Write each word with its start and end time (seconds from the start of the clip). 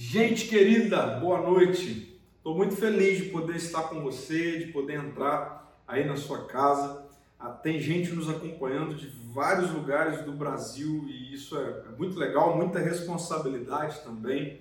Gente 0.00 0.46
querida, 0.46 1.18
boa 1.18 1.40
noite. 1.40 2.20
Estou 2.36 2.54
muito 2.54 2.76
feliz 2.76 3.18
de 3.18 3.30
poder 3.30 3.56
estar 3.56 3.82
com 3.88 4.00
você, 4.00 4.60
de 4.60 4.72
poder 4.72 4.94
entrar 4.94 5.82
aí 5.88 6.06
na 6.06 6.16
sua 6.16 6.46
casa. 6.46 7.04
Ah, 7.36 7.48
tem 7.48 7.80
gente 7.80 8.12
nos 8.12 8.30
acompanhando 8.30 8.94
de 8.94 9.08
vários 9.34 9.72
lugares 9.72 10.24
do 10.24 10.30
Brasil 10.30 11.04
e 11.08 11.34
isso 11.34 11.58
é, 11.58 11.82
é 11.88 11.98
muito 11.98 12.16
legal, 12.16 12.56
muita 12.56 12.78
responsabilidade 12.78 14.00
também. 14.04 14.60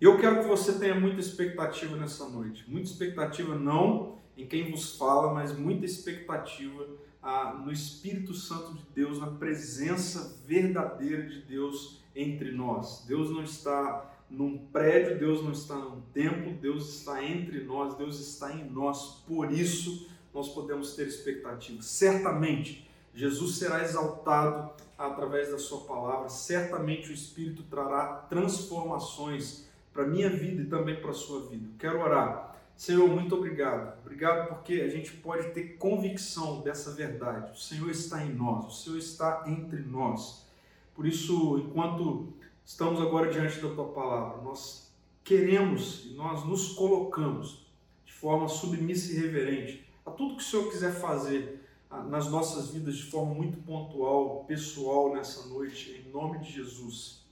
Eu 0.00 0.18
quero 0.18 0.40
que 0.40 0.48
você 0.48 0.72
tenha 0.72 0.96
muita 0.96 1.20
expectativa 1.20 1.96
nessa 1.96 2.28
noite. 2.28 2.64
Muita 2.66 2.90
expectativa 2.90 3.54
não 3.54 4.18
em 4.36 4.48
quem 4.48 4.72
vos 4.72 4.96
fala, 4.96 5.32
mas 5.32 5.56
muita 5.56 5.86
expectativa 5.86 6.88
ah, 7.22 7.62
no 7.64 7.70
Espírito 7.70 8.34
Santo 8.34 8.74
de 8.74 8.84
Deus, 8.92 9.20
na 9.20 9.28
presença 9.28 10.42
verdadeira 10.44 11.22
de 11.22 11.42
Deus 11.42 12.02
entre 12.16 12.50
nós. 12.50 13.04
Deus 13.06 13.30
não 13.30 13.44
está 13.44 14.15
num 14.28 14.58
prédio, 14.58 15.18
Deus 15.18 15.42
não 15.42 15.52
está 15.52 15.76
num 15.76 16.00
templo, 16.12 16.52
Deus 16.54 16.88
está 16.96 17.22
entre 17.24 17.60
nós, 17.64 17.96
Deus 17.96 18.18
está 18.20 18.52
em 18.52 18.68
nós. 18.68 19.22
Por 19.26 19.50
isso, 19.50 20.08
nós 20.34 20.48
podemos 20.48 20.94
ter 20.94 21.06
expectativa. 21.06 21.80
Certamente, 21.82 22.88
Jesus 23.14 23.56
será 23.56 23.82
exaltado 23.82 24.70
através 24.98 25.50
da 25.50 25.58
Sua 25.58 25.80
palavra, 25.82 26.28
certamente 26.28 27.10
o 27.10 27.14
Espírito 27.14 27.62
trará 27.64 28.26
transformações 28.28 29.66
para 29.92 30.06
minha 30.06 30.28
vida 30.28 30.62
e 30.62 30.66
também 30.66 31.00
para 31.00 31.10
a 31.10 31.14
sua 31.14 31.48
vida. 31.48 31.68
Quero 31.78 32.00
orar. 32.00 32.54
Senhor, 32.76 33.08
muito 33.08 33.34
obrigado. 33.34 33.98
Obrigado 34.00 34.48
porque 34.48 34.82
a 34.82 34.88
gente 34.88 35.10
pode 35.12 35.50
ter 35.52 35.78
convicção 35.78 36.60
dessa 36.60 36.92
verdade. 36.92 37.52
O 37.52 37.56
Senhor 37.56 37.90
está 37.90 38.22
em 38.22 38.34
nós, 38.34 38.66
o 38.66 38.70
Senhor 38.70 38.98
está 38.98 39.44
entre 39.46 39.80
nós. 39.80 40.46
Por 40.94 41.06
isso, 41.06 41.58
enquanto 41.58 42.34
estamos 42.66 43.00
agora 43.00 43.30
diante 43.30 43.60
da 43.60 43.72
tua 43.72 43.92
palavra, 43.92 44.42
nós 44.42 44.92
queremos 45.22 46.14
nós 46.16 46.44
nos 46.44 46.72
colocamos 46.72 47.64
de 48.04 48.12
forma 48.12 48.48
submissa 48.48 49.12
e 49.12 49.20
reverente 49.20 49.86
a 50.04 50.10
tudo 50.10 50.36
que 50.36 50.42
o 50.42 50.44
Senhor 50.44 50.68
quiser 50.68 50.92
fazer 50.92 51.64
ah, 51.88 52.02
nas 52.02 52.28
nossas 52.28 52.70
vidas 52.70 52.96
de 52.96 53.04
forma 53.04 53.32
muito 53.32 53.58
pontual, 53.58 54.44
pessoal 54.44 55.14
nessa 55.14 55.48
noite, 55.48 56.04
em 56.04 56.10
nome 56.10 56.40
de 56.40 56.52
Jesus. 56.52 57.24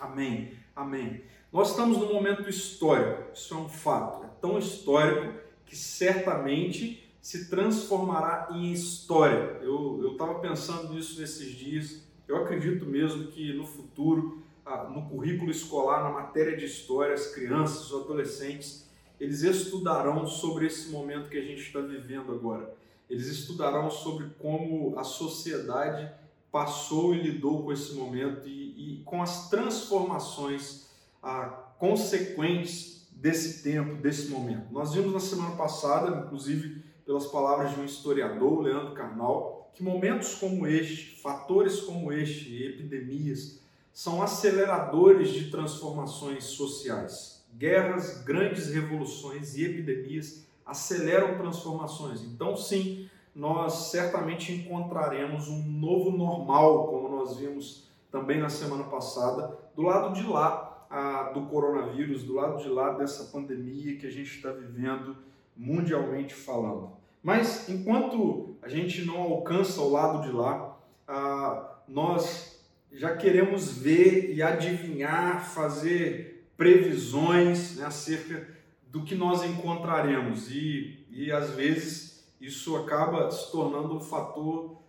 Amém. 0.00 0.54
Amém. 0.74 1.22
Nós 1.52 1.70
estamos 1.70 1.98
num 1.98 2.12
momento 2.12 2.48
histórico, 2.48 3.30
isso 3.34 3.52
é 3.52 3.56
um 3.58 3.68
fato, 3.68 4.24
é 4.24 4.28
tão 4.40 4.58
histórico 4.58 5.38
que 5.66 5.76
certamente 5.76 7.12
se 7.20 7.50
transformará 7.50 8.48
em 8.52 8.72
história. 8.72 9.58
Eu 9.62 10.12
estava 10.12 10.38
pensando 10.38 10.94
nisso 10.94 11.20
nesses 11.20 11.52
dias, 11.52 12.02
eu 12.26 12.36
acredito 12.36 12.86
mesmo 12.86 13.26
que 13.28 13.52
no 13.52 13.66
futuro 13.66 14.41
no 14.90 15.08
currículo 15.08 15.50
escolar, 15.50 16.04
na 16.04 16.10
matéria 16.10 16.56
de 16.56 16.64
história, 16.64 17.14
as 17.14 17.28
crianças, 17.28 17.90
os 17.90 18.04
adolescentes, 18.04 18.88
eles 19.18 19.42
estudarão 19.42 20.26
sobre 20.26 20.66
esse 20.66 20.90
momento 20.90 21.28
que 21.28 21.38
a 21.38 21.42
gente 21.42 21.62
está 21.62 21.80
vivendo 21.80 22.32
agora. 22.32 22.74
Eles 23.08 23.26
estudarão 23.26 23.90
sobre 23.90 24.30
como 24.38 24.98
a 24.98 25.04
sociedade 25.04 26.10
passou 26.50 27.14
e 27.14 27.22
lidou 27.22 27.62
com 27.62 27.72
esse 27.72 27.94
momento 27.94 28.46
e, 28.46 29.00
e 29.00 29.02
com 29.04 29.22
as 29.22 29.48
transformações 29.48 30.88
ah, 31.22 31.46
consequentes 31.78 33.08
desse 33.12 33.62
tempo, 33.62 33.94
desse 33.96 34.28
momento. 34.28 34.72
Nós 34.72 34.92
vimos 34.92 35.12
na 35.12 35.20
semana 35.20 35.56
passada, 35.56 36.24
inclusive 36.24 36.82
pelas 37.04 37.26
palavras 37.26 37.72
de 37.72 37.80
um 37.80 37.84
historiador, 37.84 38.60
Leandro 38.60 38.94
Carnal, 38.94 39.70
que 39.74 39.82
momentos 39.82 40.34
como 40.34 40.66
este, 40.66 41.20
fatores 41.20 41.80
como 41.80 42.12
este, 42.12 42.64
epidemias, 42.64 43.61
são 43.92 44.22
aceleradores 44.22 45.30
de 45.30 45.50
transformações 45.50 46.44
sociais. 46.44 47.44
Guerras, 47.54 48.22
grandes 48.22 48.72
revoluções 48.72 49.56
e 49.56 49.64
epidemias 49.64 50.46
aceleram 50.64 51.36
transformações. 51.36 52.22
Então, 52.22 52.56
sim, 52.56 53.08
nós 53.34 53.90
certamente 53.90 54.52
encontraremos 54.52 55.48
um 55.48 55.62
novo 55.62 56.10
normal, 56.10 56.88
como 56.88 57.08
nós 57.08 57.36
vimos 57.36 57.88
também 58.10 58.38
na 58.38 58.48
semana 58.48 58.84
passada, 58.84 59.58
do 59.74 59.82
lado 59.82 60.14
de 60.14 60.26
lá 60.26 60.86
a, 60.88 61.30
do 61.30 61.42
coronavírus, 61.46 62.22
do 62.22 62.34
lado 62.34 62.62
de 62.62 62.68
lá 62.68 62.92
dessa 62.92 63.24
pandemia 63.24 63.96
que 63.96 64.06
a 64.06 64.10
gente 64.10 64.36
está 64.36 64.50
vivendo 64.50 65.16
mundialmente 65.56 66.34
falando. 66.34 66.90
Mas 67.22 67.68
enquanto 67.68 68.56
a 68.60 68.68
gente 68.68 69.04
não 69.04 69.20
alcança 69.20 69.80
o 69.80 69.90
lado 69.90 70.22
de 70.22 70.30
lá, 70.30 70.76
a, 71.06 71.76
nós 71.88 72.51
já 72.94 73.16
queremos 73.16 73.78
ver 73.78 74.34
e 74.34 74.42
adivinhar, 74.42 75.48
fazer 75.48 76.46
previsões 76.56 77.76
né, 77.76 77.86
acerca 77.86 78.46
do 78.88 79.02
que 79.02 79.14
nós 79.14 79.42
encontraremos. 79.44 80.50
E, 80.50 81.04
e 81.10 81.32
às 81.32 81.50
vezes 81.50 82.24
isso 82.40 82.76
acaba 82.76 83.30
se 83.30 83.50
tornando 83.50 83.96
um 83.96 84.00
fator 84.00 84.82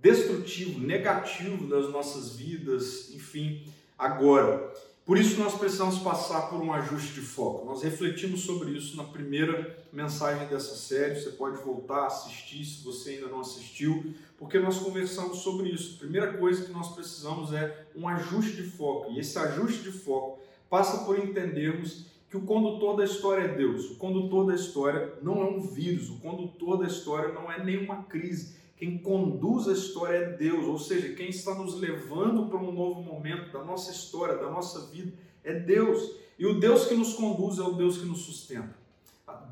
destrutivo, 0.00 0.80
negativo 0.80 1.66
das 1.66 1.90
nossas 1.90 2.34
vidas, 2.36 3.10
enfim, 3.14 3.64
agora. 3.98 4.72
Por 5.04 5.18
isso 5.18 5.36
nós 5.40 5.58
precisamos 5.58 5.98
passar 5.98 6.42
por 6.42 6.60
um 6.60 6.72
ajuste 6.72 7.14
de 7.14 7.20
foco. 7.22 7.66
Nós 7.66 7.82
refletimos 7.82 8.42
sobre 8.42 8.70
isso 8.70 8.96
na 8.96 9.02
primeira 9.02 9.76
mensagem 9.92 10.46
dessa 10.46 10.76
série. 10.76 11.20
Você 11.20 11.30
pode 11.30 11.60
voltar 11.64 12.04
a 12.04 12.06
assistir 12.06 12.64
se 12.64 12.84
você 12.84 13.10
ainda 13.10 13.26
não 13.26 13.40
assistiu, 13.40 14.14
porque 14.38 14.60
nós 14.60 14.78
conversamos 14.78 15.38
sobre 15.38 15.70
isso. 15.70 15.96
A 15.96 15.98
primeira 15.98 16.34
coisa 16.34 16.64
que 16.64 16.70
nós 16.70 16.94
precisamos 16.94 17.52
é 17.52 17.86
um 17.96 18.06
ajuste 18.06 18.62
de 18.62 18.62
foco. 18.62 19.10
E 19.10 19.18
esse 19.18 19.36
ajuste 19.36 19.82
de 19.82 19.90
foco 19.90 20.38
passa 20.70 21.04
por 21.04 21.18
entendermos 21.18 22.06
que 22.30 22.36
o 22.36 22.42
condutor 22.42 22.96
da 22.96 23.04
história 23.04 23.42
é 23.42 23.54
Deus. 23.56 23.90
O 23.90 23.96
condutor 23.96 24.46
da 24.46 24.54
história 24.54 25.14
não 25.20 25.42
é 25.42 25.44
um 25.44 25.60
vírus, 25.60 26.10
o 26.10 26.18
condutor 26.20 26.78
da 26.78 26.86
história 26.86 27.34
não 27.34 27.50
é 27.50 27.62
nenhuma 27.62 28.04
crise 28.04 28.61
quem 28.82 28.98
conduz 28.98 29.68
a 29.68 29.72
história 29.74 30.16
é 30.16 30.32
Deus, 30.32 30.66
ou 30.66 30.76
seja, 30.76 31.14
quem 31.14 31.28
está 31.28 31.54
nos 31.54 31.78
levando 31.78 32.46
para 32.46 32.58
um 32.58 32.72
novo 32.72 33.00
momento 33.00 33.52
da 33.52 33.62
nossa 33.62 33.92
história, 33.92 34.36
da 34.38 34.50
nossa 34.50 34.90
vida, 34.90 35.12
é 35.44 35.54
Deus. 35.54 36.16
E 36.36 36.44
o 36.44 36.58
Deus 36.58 36.86
que 36.86 36.94
nos 36.96 37.14
conduz 37.14 37.60
é 37.60 37.62
o 37.62 37.74
Deus 37.74 37.98
que 37.98 38.04
nos 38.04 38.22
sustenta. 38.22 38.76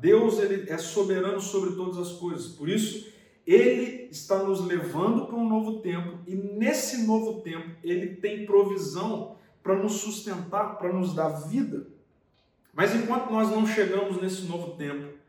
Deus 0.01 0.37
ele 0.37 0.69
é 0.69 0.77
soberano 0.77 1.39
sobre 1.39 1.77
todas 1.77 1.97
as 1.97 2.11
coisas. 2.17 2.47
Por 2.47 2.67
isso, 2.67 3.09
ele 3.47 4.09
está 4.11 4.43
nos 4.43 4.65
levando 4.65 5.25
para 5.25 5.37
um 5.37 5.47
novo 5.47 5.79
tempo 5.79 6.19
e 6.27 6.35
nesse 6.35 7.07
novo 7.07 7.39
tempo 7.39 7.69
ele 7.81 8.17
tem 8.17 8.45
provisão 8.45 9.37
para 9.63 9.81
nos 9.81 9.93
sustentar, 9.93 10.77
para 10.77 10.91
nos 10.91 11.15
dar 11.15 11.29
vida. 11.47 11.87
Mas 12.73 12.93
enquanto 12.93 13.31
nós 13.31 13.49
não 13.49 13.65
chegamos 13.65 14.21
nesse 14.21 14.41
novo 14.41 14.71
tempo, 14.75 15.20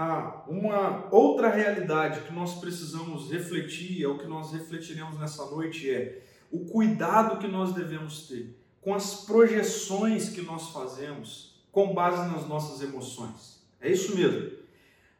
ah, 0.00 0.44
uma 0.46 1.08
outra 1.10 1.48
realidade 1.48 2.20
que 2.20 2.32
nós 2.32 2.54
precisamos 2.60 3.32
refletir, 3.32 4.04
é 4.04 4.06
o 4.06 4.16
que 4.16 4.28
nós 4.28 4.52
refletiremos 4.52 5.18
nessa 5.18 5.44
noite, 5.46 5.90
é 5.90 6.22
o 6.52 6.66
cuidado 6.66 7.40
que 7.40 7.48
nós 7.48 7.74
devemos 7.74 8.28
ter 8.28 8.56
com 8.80 8.94
as 8.94 9.24
projeções 9.24 10.28
que 10.28 10.40
nós 10.40 10.68
fazemos 10.68 11.60
com 11.72 11.92
base 11.92 12.30
nas 12.32 12.46
nossas 12.46 12.80
emoções. 12.80 13.60
É 13.80 13.90
isso 13.90 14.14
mesmo. 14.14 14.52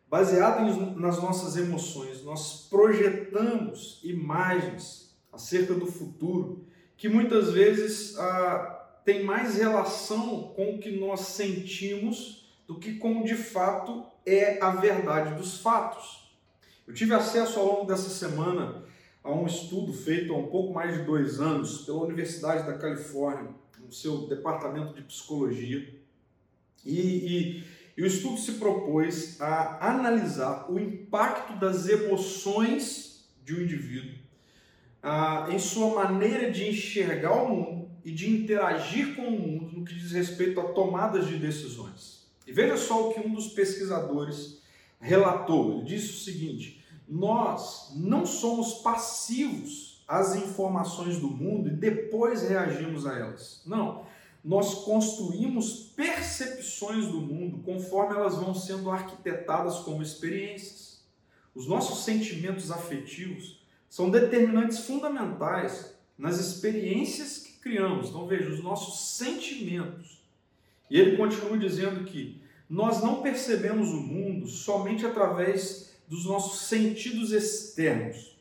Baseado 0.08 0.64
nas 0.94 1.20
nossas 1.20 1.56
emoções, 1.56 2.22
nós 2.22 2.68
projetamos 2.70 3.98
imagens 4.04 5.12
acerca 5.32 5.74
do 5.74 5.86
futuro 5.86 6.64
que 6.96 7.08
muitas 7.08 7.50
vezes 7.50 8.16
ah, 8.16 9.00
tem 9.04 9.24
mais 9.24 9.56
relação 9.56 10.52
com 10.54 10.76
o 10.76 10.78
que 10.78 10.92
nós 10.92 11.22
sentimos 11.22 12.46
do 12.68 12.78
que 12.78 12.94
com 12.94 13.24
de 13.24 13.34
fato 13.34 14.06
é 14.28 14.58
a 14.62 14.70
verdade 14.70 15.34
dos 15.34 15.60
fatos. 15.60 16.30
Eu 16.86 16.94
tive 16.94 17.14
acesso 17.14 17.58
ao 17.58 17.66
longo 17.66 17.86
dessa 17.86 18.08
semana 18.08 18.84
a 19.22 19.32
um 19.32 19.46
estudo 19.46 19.92
feito 19.92 20.32
há 20.32 20.36
um 20.36 20.46
pouco 20.46 20.72
mais 20.72 20.96
de 20.96 21.04
dois 21.04 21.40
anos 21.40 21.82
pela 21.82 22.02
Universidade 22.04 22.66
da 22.66 22.78
Califórnia, 22.78 23.50
no 23.78 23.92
seu 23.92 24.26
departamento 24.26 24.94
de 24.94 25.02
psicologia, 25.02 25.94
e, 26.84 27.00
e, 27.00 27.64
e 27.96 28.02
o 28.02 28.06
estudo 28.06 28.38
se 28.38 28.52
propôs 28.52 29.40
a 29.40 29.90
analisar 29.90 30.70
o 30.70 30.78
impacto 30.78 31.58
das 31.58 31.88
emoções 31.88 33.28
de 33.44 33.54
um 33.54 33.62
indivíduo 33.62 34.18
em 35.50 35.58
sua 35.58 35.94
maneira 35.94 36.50
de 36.50 36.68
enxergar 36.68 37.32
o 37.32 37.48
mundo 37.48 37.90
e 38.04 38.10
de 38.10 38.30
interagir 38.30 39.14
com 39.14 39.22
o 39.22 39.30
mundo 39.30 39.78
no 39.78 39.84
que 39.84 39.94
diz 39.94 40.12
respeito 40.12 40.60
a 40.60 40.72
tomadas 40.72 41.26
de 41.26 41.36
decisões. 41.36 42.17
E 42.48 42.52
veja 42.52 42.78
só 42.78 43.08
o 43.10 43.12
que 43.12 43.20
um 43.20 43.34
dos 43.34 43.48
pesquisadores 43.48 44.62
relatou. 44.98 45.74
Ele 45.74 45.84
disse 45.84 46.12
o 46.12 46.24
seguinte: 46.24 46.82
nós 47.06 47.92
não 47.94 48.24
somos 48.24 48.80
passivos 48.80 50.02
às 50.08 50.34
informações 50.34 51.18
do 51.18 51.28
mundo 51.28 51.68
e 51.68 51.76
depois 51.76 52.48
reagimos 52.48 53.06
a 53.06 53.18
elas. 53.18 53.60
Não. 53.66 54.06
Nós 54.42 54.76
construímos 54.76 55.92
percepções 55.94 57.06
do 57.08 57.20
mundo 57.20 57.58
conforme 57.58 58.14
elas 58.14 58.36
vão 58.36 58.54
sendo 58.54 58.90
arquitetadas 58.90 59.80
como 59.80 60.02
experiências. 60.02 61.02
Os 61.54 61.66
nossos 61.66 62.02
sentimentos 62.02 62.70
afetivos 62.70 63.62
são 63.90 64.08
determinantes 64.08 64.78
fundamentais 64.78 65.94
nas 66.16 66.38
experiências 66.38 67.38
que 67.40 67.52
criamos. 67.58 68.08
Então, 68.08 68.26
veja, 68.26 68.48
os 68.48 68.62
nossos 68.62 69.16
sentimentos 69.16 70.18
E 70.90 70.98
ele 70.98 71.16
continua 71.16 71.58
dizendo 71.58 72.04
que 72.04 72.40
nós 72.68 73.02
não 73.02 73.22
percebemos 73.22 73.90
o 73.90 74.00
mundo 74.00 74.46
somente 74.46 75.06
através 75.06 75.96
dos 76.06 76.24
nossos 76.26 76.68
sentidos 76.68 77.32
externos. 77.32 78.38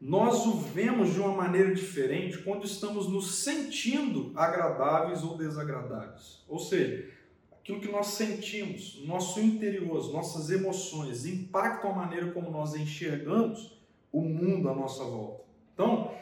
Nós 0.00 0.46
o 0.46 0.58
vemos 0.58 1.14
de 1.14 1.20
uma 1.20 1.32
maneira 1.32 1.74
diferente 1.74 2.38
quando 2.38 2.66
estamos 2.66 3.08
nos 3.08 3.42
sentindo 3.42 4.32
agradáveis 4.36 5.22
ou 5.22 5.36
desagradáveis. 5.36 6.44
Ou 6.46 6.58
seja, 6.58 7.08
aquilo 7.52 7.80
que 7.80 7.90
nós 7.90 8.08
sentimos, 8.08 9.02
nosso 9.06 9.40
interior, 9.40 10.12
nossas 10.12 10.50
emoções, 10.50 11.24
impactam 11.24 11.90
a 11.90 11.94
maneira 11.94 12.32
como 12.32 12.50
nós 12.50 12.74
enxergamos 12.74 13.78
o 14.12 14.20
mundo 14.20 14.68
à 14.68 14.74
nossa 14.74 15.02
volta. 15.04 15.42
Então, 15.72 16.12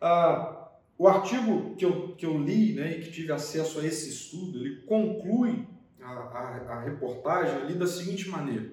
ah, 0.00 0.57
o 0.98 1.06
artigo 1.06 1.76
que 1.76 1.84
eu, 1.84 2.16
que 2.16 2.26
eu 2.26 2.36
li 2.36 2.74
né, 2.74 2.98
e 2.98 3.02
que 3.02 3.12
tive 3.12 3.30
acesso 3.30 3.78
a 3.78 3.86
esse 3.86 4.10
estudo, 4.10 4.58
ele 4.58 4.82
conclui 4.82 5.64
a, 6.02 6.10
a, 6.10 6.72
a 6.72 6.80
reportagem 6.82 7.54
ali 7.54 7.74
da 7.74 7.86
seguinte 7.86 8.28
maneira. 8.28 8.72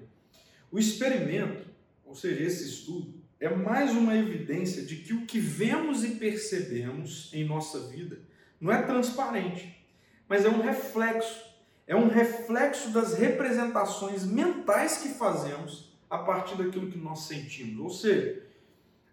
O 0.72 0.80
experimento, 0.80 1.68
ou 2.04 2.16
seja, 2.16 2.44
esse 2.44 2.68
estudo, 2.68 3.13
é 3.39 3.48
mais 3.48 3.92
uma 3.92 4.18
evidência 4.18 4.83
de 4.83 4.95
que 4.95 5.13
o 5.13 5.25
que 5.27 5.39
vemos 5.39 6.04
e 6.04 6.16
percebemos 6.16 7.30
em 7.31 7.45
nossa 7.45 7.88
vida 7.88 8.19
não 8.60 8.71
é 8.71 8.81
transparente, 8.81 9.86
mas 10.28 10.44
é 10.45 10.50
um 10.50 10.62
reflexo 10.62 11.45
é 11.88 11.95
um 11.95 12.07
reflexo 12.07 12.89
das 12.89 13.13
representações 13.13 14.25
mentais 14.25 14.98
que 14.98 15.10
fazemos 15.10 15.95
a 16.10 16.18
partir 16.18 16.56
daquilo 16.56 16.89
que 16.89 16.98
nós 16.98 17.28
sentimos. 17.28 17.80
Ou 17.80 17.89
seja, 17.92 18.42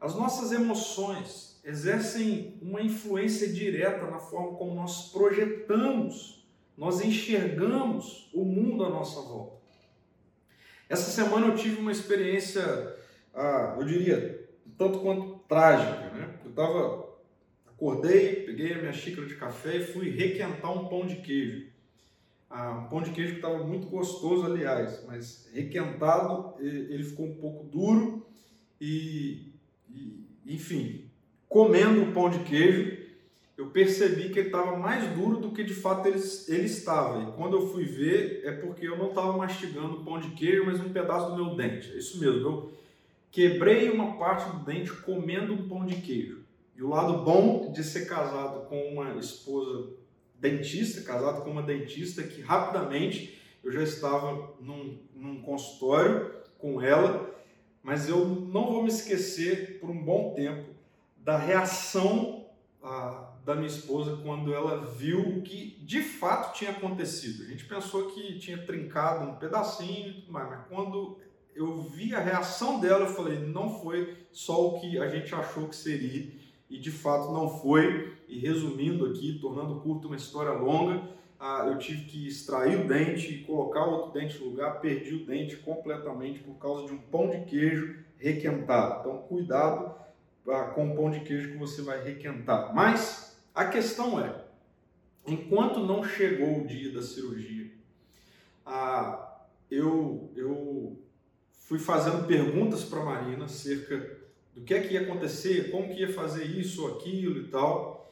as 0.01 0.15
nossas 0.15 0.53
emoções 0.53 1.52
exercem 1.65 2.59
uma 2.61 2.83
influência 2.83 3.49
direta 3.53 4.07
na 4.07 4.19
forma 4.19 4.57
como 4.57 4.75
nós 4.75 5.13
projetamos, 5.13 6.47
nós 6.77 7.01
enxergamos 7.01 8.31
o 8.33 8.45
mundo 8.45 8.85
à 8.85 8.89
nossa 8.89 9.21
volta. 9.21 9.63
Essa 10.89 11.11
semana 11.11 11.47
eu 11.47 11.57
tive 11.57 11.81
uma 11.81 11.93
experiência, 11.93 12.63
ah, 13.33 13.77
eu 13.79 13.87
diria, 13.87 14.49
tanto 14.77 15.01
quanto 15.01 15.39
trágica. 15.49 16.11
Né? 16.11 16.35
Eu 16.45 16.51
estava, 16.51 17.09
acordei, 17.67 18.43
peguei 18.45 18.75
a 18.75 18.79
minha 18.79 18.93
xícara 18.93 19.27
de 19.27 19.37
café 19.37 19.77
e 19.77 19.87
fui 19.87 20.11
requentar 20.11 20.73
um 20.73 20.89
pão 20.89 21.07
de 21.07 21.17
queijo. 21.17 21.71
Ah, 22.51 22.73
um 22.73 22.89
pão 22.89 23.01
de 23.01 23.11
queijo 23.13 23.33
que 23.33 23.39
estava 23.39 23.65
muito 23.65 23.87
gostoso, 23.87 24.45
aliás, 24.45 25.03
mas 25.07 25.49
requentado 25.55 26.55
ele 26.61 27.05
ficou 27.05 27.27
um 27.27 27.37
pouco 27.37 27.65
duro 27.65 28.27
e, 28.79 29.55
e 29.89 30.27
enfim, 30.47 31.02
comendo 31.53 32.03
o 32.03 32.13
pão 32.13 32.31
de 32.31 32.39
queijo, 32.39 32.97
eu 33.59 33.67
percebi 33.67 34.31
que 34.31 34.39
ele 34.39 34.49
estava 34.49 34.75
mais 34.75 35.07
duro 35.15 35.37
do 35.37 35.51
que 35.51 35.63
de 35.63 35.75
fato 35.75 36.09
ele, 36.09 36.19
ele 36.49 36.65
estava. 36.65 37.23
E 37.23 37.33
quando 37.33 37.59
eu 37.59 37.69
fui 37.69 37.85
ver, 37.85 38.41
é 38.43 38.53
porque 38.53 38.89
eu 38.89 38.97
não 38.97 39.11
estava 39.11 39.37
mastigando 39.37 39.97
o 39.97 40.05
pão 40.05 40.19
de 40.19 40.31
queijo, 40.31 40.65
mas 40.65 40.81
um 40.81 40.89
pedaço 40.89 41.31
do 41.31 41.37
meu 41.37 41.55
dente. 41.55 41.93
É 41.93 41.99
isso 41.99 42.19
mesmo, 42.19 42.41
eu 42.41 42.73
quebrei 43.31 43.91
uma 43.91 44.17
parte 44.17 44.51
do 44.51 44.65
dente 44.65 44.91
comendo 45.03 45.53
um 45.53 45.69
pão 45.69 45.85
de 45.85 45.97
queijo. 45.97 46.41
E 46.75 46.83
o 46.83 46.89
lado 46.89 47.23
bom 47.23 47.71
de 47.71 47.85
ser 47.85 48.07
casado 48.07 48.67
com 48.67 48.81
uma 48.89 49.19
esposa 49.19 49.91
dentista, 50.41 51.03
casado 51.03 51.43
com 51.45 51.51
uma 51.51 51.63
dentista, 51.63 52.23
que 52.23 52.41
rapidamente 52.41 53.39
eu 53.63 53.71
já 53.71 53.83
estava 53.83 54.55
num, 54.59 54.99
num 55.15 55.43
consultório 55.43 56.31
com 56.59 56.81
ela, 56.81 57.31
mas 57.83 58.09
eu 58.09 58.25
não 58.25 58.73
vou 58.73 58.83
me 58.83 58.89
esquecer 58.89 59.79
por 59.81 59.91
um 59.91 60.03
bom 60.03 60.33
tempo 60.35 60.72
da 61.23 61.37
reação 61.37 62.47
ah, 62.83 63.33
da 63.45 63.55
minha 63.55 63.69
esposa 63.69 64.19
quando 64.23 64.53
ela 64.53 64.85
viu 64.85 65.21
o 65.21 65.43
que 65.43 65.79
de 65.83 66.03
fato 66.03 66.57
tinha 66.57 66.71
acontecido. 66.71 67.45
A 67.45 67.47
gente 67.47 67.65
pensou 67.65 68.11
que 68.11 68.39
tinha 68.39 68.59
trincado 68.59 69.29
um 69.29 69.35
pedacinho 69.37 70.11
e 70.11 70.13
tudo 70.15 70.33
mais, 70.33 70.49
mas 70.49 70.67
quando 70.69 71.19
eu 71.55 71.81
vi 71.83 72.15
a 72.15 72.21
reação 72.21 72.81
dela, 72.81 73.05
eu 73.05 73.15
falei, 73.15 73.39
não 73.39 73.81
foi 73.81 74.17
só 74.31 74.69
o 74.69 74.81
que 74.81 74.99
a 74.99 75.09
gente 75.09 75.35
achou 75.35 75.69
que 75.69 75.77
seria 75.77 76.31
e 76.71 76.79
de 76.79 76.91
fato 76.91 77.33
não 77.33 77.49
foi. 77.49 78.17
E 78.27 78.39
resumindo 78.39 79.07
aqui, 79.07 79.39
tornando 79.41 79.81
curto 79.81 80.07
uma 80.07 80.17
história 80.17 80.53
longa, 80.53 81.03
eu 81.67 81.77
tive 81.79 82.05
que 82.07 82.27
extrair 82.27 82.81
o 82.81 82.89
dente 82.89 83.35
e 83.35 83.45
colocar 83.45 83.85
outro 83.85 84.13
dente 84.13 84.39
no 84.39 84.51
lugar, 84.51 84.81
perdi 84.81 85.17
o 85.17 85.27
dente 85.27 85.57
completamente 85.57 86.39
por 86.39 86.55
causa 86.55 86.87
de 86.87 86.95
um 86.95 86.99
pão 86.99 87.29
de 87.29 87.41
queijo 87.45 87.97
requentado. 88.17 89.01
Então, 89.01 89.19
cuidado 89.29 90.02
com 90.45 90.95
pão 90.95 91.11
de 91.11 91.21
queijo 91.21 91.53
que 91.53 91.57
você 91.57 91.83
vai 91.83 92.03
requentar. 92.03 92.75
Mas 92.75 93.37
a 93.55 93.67
questão 93.67 94.19
é, 94.25 94.45
enquanto 95.27 95.81
não 95.81 96.05
chegou 96.05 96.61
o 96.61 96.67
dia 96.67 96.93
da 96.93 97.03
cirurgia, 97.03 97.71
eu, 99.71 100.31
eu 100.37 100.99
fui 101.53 101.79
fazendo 101.79 102.27
perguntas 102.27 102.85
para 102.85 103.05
Marina 103.05 103.45
acerca 103.45 104.21
do 104.55 104.63
que 104.63 104.75
é 104.75 104.81
que 104.81 104.95
ia 104.95 105.03
acontecer, 105.03 105.71
como 105.71 105.89
que 105.89 106.01
ia 106.01 106.13
fazer 106.13 106.45
isso 106.45 106.83
ou 106.83 106.99
aquilo 106.99 107.41
e 107.41 107.49
tal. 107.49 108.11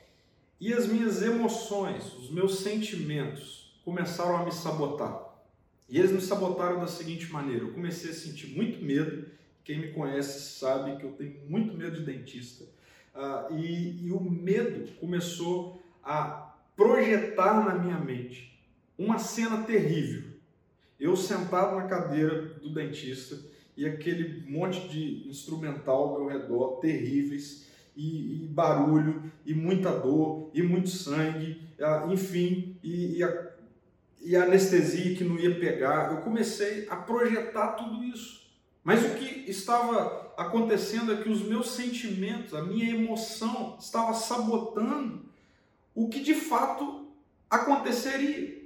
E 0.58 0.72
as 0.72 0.86
minhas 0.86 1.22
emoções, 1.22 2.14
os 2.14 2.30
meus 2.30 2.60
sentimentos 2.60 3.80
começaram 3.84 4.36
a 4.36 4.44
me 4.44 4.52
sabotar. 4.52 5.30
E 5.88 5.98
eles 5.98 6.12
me 6.12 6.20
sabotaram 6.20 6.78
da 6.78 6.86
seguinte 6.86 7.30
maneira: 7.32 7.64
eu 7.64 7.72
comecei 7.72 8.10
a 8.10 8.14
sentir 8.14 8.54
muito 8.56 8.82
medo. 8.84 9.26
Quem 9.70 9.78
me 9.78 9.92
conhece 9.92 10.58
sabe 10.58 10.96
que 10.96 11.04
eu 11.04 11.12
tenho 11.12 11.36
muito 11.46 11.78
medo 11.78 11.96
de 11.96 12.04
dentista. 12.04 12.64
Uh, 13.14 13.56
e, 13.56 14.06
e 14.06 14.10
o 14.10 14.20
medo 14.20 14.90
começou 14.98 15.80
a 16.02 16.56
projetar 16.74 17.64
na 17.64 17.76
minha 17.76 18.00
mente 18.00 18.60
uma 18.98 19.20
cena 19.20 19.62
terrível. 19.62 20.24
Eu 20.98 21.14
sentado 21.14 21.76
na 21.76 21.84
cadeira 21.84 22.46
do 22.60 22.74
dentista, 22.74 23.38
e 23.76 23.86
aquele 23.86 24.44
monte 24.50 24.88
de 24.88 25.28
instrumental 25.28 26.16
ao 26.16 26.18
meu 26.18 26.26
redor, 26.26 26.80
terríveis, 26.80 27.68
e, 27.96 28.42
e 28.42 28.48
barulho, 28.48 29.22
e 29.46 29.54
muita 29.54 29.92
dor, 29.92 30.50
e 30.52 30.62
muito 30.62 30.88
sangue, 30.88 31.62
enfim, 32.10 32.76
e, 32.82 33.18
e, 33.18 33.22
a, 33.22 33.50
e 34.20 34.34
a 34.34 34.42
anestesia 34.42 35.14
que 35.14 35.22
não 35.22 35.38
ia 35.38 35.60
pegar. 35.60 36.10
Eu 36.10 36.22
comecei 36.22 36.88
a 36.90 36.96
projetar 36.96 37.74
tudo 37.74 38.02
isso. 38.02 38.39
Mas 38.82 39.04
o 39.04 39.14
que 39.14 39.50
estava 39.50 40.32
acontecendo 40.36 41.12
é 41.12 41.22
que 41.22 41.28
os 41.28 41.42
meus 41.42 41.72
sentimentos, 41.72 42.54
a 42.54 42.62
minha 42.62 42.94
emoção, 42.94 43.76
estava 43.78 44.14
sabotando 44.14 45.28
o 45.94 46.08
que 46.08 46.20
de 46.20 46.34
fato 46.34 47.08
aconteceria. 47.48 48.60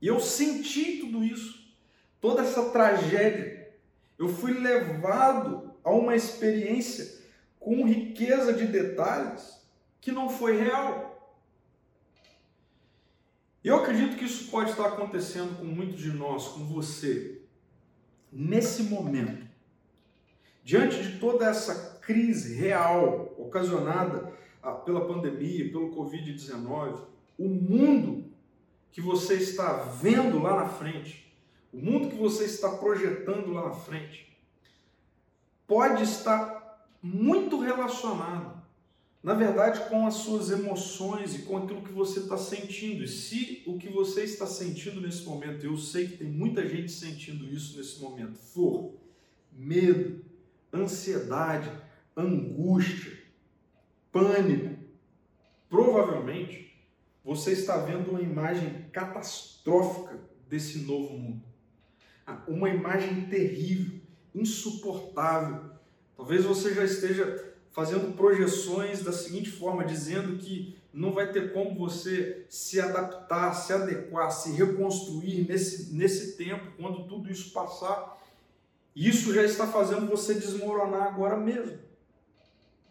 E 0.00 0.06
eu 0.06 0.20
senti 0.20 0.98
tudo 0.98 1.24
isso, 1.24 1.74
toda 2.20 2.42
essa 2.42 2.70
tragédia 2.70 3.62
eu 4.22 4.28
fui 4.28 4.52
levado 4.52 5.74
a 5.82 5.90
uma 5.90 6.14
experiência 6.14 7.20
com 7.58 7.84
riqueza 7.84 8.52
de 8.52 8.66
detalhes 8.66 9.60
que 10.00 10.12
não 10.12 10.28
foi 10.28 10.56
real. 10.56 11.36
Eu 13.64 13.76
acredito 13.76 14.16
que 14.16 14.24
isso 14.24 14.48
pode 14.48 14.70
estar 14.70 14.86
acontecendo 14.86 15.58
com 15.58 15.64
muitos 15.64 16.00
de 16.00 16.12
nós, 16.12 16.46
com 16.48 16.64
você, 16.64 17.41
nesse 18.32 18.84
momento. 18.84 19.46
Diante 20.64 21.02
de 21.02 21.18
toda 21.18 21.46
essa 21.46 21.98
crise 22.00 22.54
real 22.54 23.34
ocasionada 23.36 24.32
ah, 24.62 24.72
pela 24.72 25.06
pandemia, 25.06 25.70
pelo 25.70 25.94
Covid-19, 25.94 27.00
o 27.38 27.48
mundo 27.48 28.32
que 28.90 29.00
você 29.00 29.34
está 29.34 29.72
vendo 29.72 30.40
lá 30.40 30.56
na 30.56 30.68
frente 30.68 31.22
o 31.72 31.78
mundo 31.78 32.10
que 32.10 32.16
você 32.16 32.44
está 32.44 32.68
projetando 32.68 33.50
lá 33.52 33.68
na 33.68 33.74
frente, 33.74 34.36
pode 35.66 36.02
estar 36.02 36.86
muito 37.02 37.58
relacionado, 37.58 38.51
na 39.22 39.34
verdade, 39.34 39.88
com 39.88 40.06
as 40.06 40.14
suas 40.14 40.50
emoções 40.50 41.34
e 41.34 41.42
com 41.42 41.56
aquilo 41.56 41.82
que 41.82 41.92
você 41.92 42.20
está 42.20 42.36
sentindo. 42.36 43.04
E 43.04 43.08
se 43.08 43.62
o 43.66 43.78
que 43.78 43.88
você 43.88 44.24
está 44.24 44.46
sentindo 44.46 45.00
nesse 45.00 45.24
momento, 45.24 45.64
eu 45.64 45.76
sei 45.76 46.08
que 46.08 46.16
tem 46.16 46.28
muita 46.28 46.68
gente 46.68 46.90
sentindo 46.90 47.48
isso 47.48 47.76
nesse 47.78 48.00
momento, 48.00 48.36
for 48.36 48.94
medo, 49.52 50.24
ansiedade, 50.72 51.70
angústia, 52.16 53.16
pânico, 54.10 54.76
provavelmente 55.68 56.74
você 57.24 57.52
está 57.52 57.76
vendo 57.76 58.10
uma 58.10 58.20
imagem 58.20 58.86
catastrófica 58.90 60.18
desse 60.48 60.78
novo 60.78 61.16
mundo 61.16 61.52
uma 62.46 62.68
imagem 62.68 63.26
terrível, 63.26 64.00
insuportável. 64.34 65.70
Talvez 66.16 66.44
você 66.44 66.74
já 66.74 66.84
esteja 66.84 67.51
fazendo 67.72 68.14
projeções 68.14 69.02
da 69.02 69.12
seguinte 69.12 69.50
forma, 69.50 69.84
dizendo 69.84 70.38
que 70.38 70.76
não 70.92 71.12
vai 71.12 71.32
ter 71.32 71.52
como 71.52 71.74
você 71.74 72.44
se 72.48 72.78
adaptar, 72.78 73.54
se 73.54 73.72
adequar, 73.72 74.30
se 74.30 74.52
reconstruir 74.52 75.46
nesse, 75.48 75.94
nesse 75.94 76.36
tempo, 76.36 76.72
quando 76.76 77.08
tudo 77.08 77.32
isso 77.32 77.50
passar. 77.50 78.20
Isso 78.94 79.32
já 79.32 79.42
está 79.42 79.66
fazendo 79.66 80.06
você 80.06 80.34
desmoronar 80.34 81.02
agora 81.04 81.36
mesmo. 81.36 81.78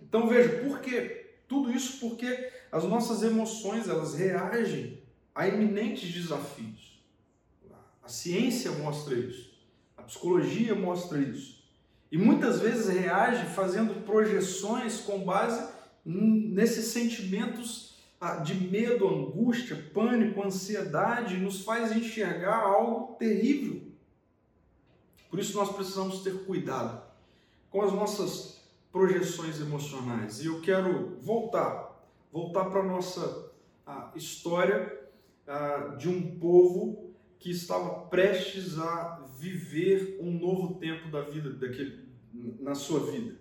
Então 0.02 0.28
veja, 0.28 0.64
por 0.64 0.80
quê? 0.80 1.28
Tudo 1.48 1.72
isso 1.72 2.00
porque 2.00 2.52
as 2.72 2.84
nossas 2.84 3.22
emoções, 3.22 3.88
elas 3.88 4.16
reagem 4.16 5.00
a 5.36 5.48
iminentes 5.48 6.12
desafios. 6.12 7.00
A 8.04 8.10
ciência 8.10 8.72
mostra 8.72 9.14
isso, 9.14 9.54
a 9.96 10.02
psicologia 10.02 10.74
mostra 10.74 11.20
isso. 11.20 11.61
E 12.12 12.18
muitas 12.18 12.60
vezes 12.60 12.90
reage 12.90 13.46
fazendo 13.54 14.04
projeções 14.06 15.00
com 15.00 15.24
base 15.24 15.72
nesses 16.04 16.88
sentimentos 16.88 17.96
ah, 18.20 18.36
de 18.36 18.54
medo, 18.54 19.08
angústia, 19.08 19.76
pânico, 19.94 20.44
ansiedade, 20.44 21.38
nos 21.38 21.64
faz 21.64 21.96
enxergar 21.96 22.58
algo 22.58 23.16
terrível. 23.16 23.82
Por 25.30 25.40
isso 25.40 25.58
nós 25.58 25.74
precisamos 25.74 26.22
ter 26.22 26.44
cuidado 26.46 27.02
com 27.70 27.82
as 27.82 27.94
nossas 27.94 28.62
projeções 28.92 29.62
emocionais. 29.62 30.42
E 30.42 30.48
eu 30.48 30.60
quero 30.60 31.18
voltar, 31.22 32.06
voltar 32.32 32.66
para 32.66 32.82
a 32.82 32.86
nossa 32.86 33.50
a 33.86 34.12
história 34.16 35.00
a, 35.48 35.96
de 35.98 36.10
um 36.10 36.38
povo 36.38 37.12
que 37.40 37.50
estava 37.50 38.06
prestes 38.06 38.78
a 38.78 39.26
viver 39.38 40.20
um 40.22 40.32
novo 40.32 40.76
tempo 40.76 41.10
da 41.10 41.22
vida 41.22 41.50
daquele, 41.50 42.01
na 42.34 42.76
sua 42.76 43.12
vida. 43.12 43.36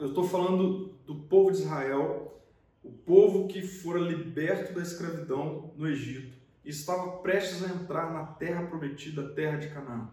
Eu 0.00 0.08
estou 0.08 0.26
falando 0.26 0.94
do 1.06 1.14
povo 1.14 1.50
de 1.50 1.58
Israel, 1.58 2.40
o 2.82 2.90
povo 2.90 3.48
que 3.48 3.62
fora 3.62 4.00
liberto 4.00 4.74
da 4.74 4.82
escravidão 4.82 5.72
no 5.76 5.88
Egito 5.88 6.34
e 6.64 6.70
estava 6.70 7.18
prestes 7.18 7.62
a 7.62 7.68
entrar 7.68 8.12
na 8.12 8.24
terra 8.24 8.66
prometida, 8.66 9.22
a 9.22 9.28
terra 9.30 9.58
de 9.58 9.68
Canaã. 9.68 10.08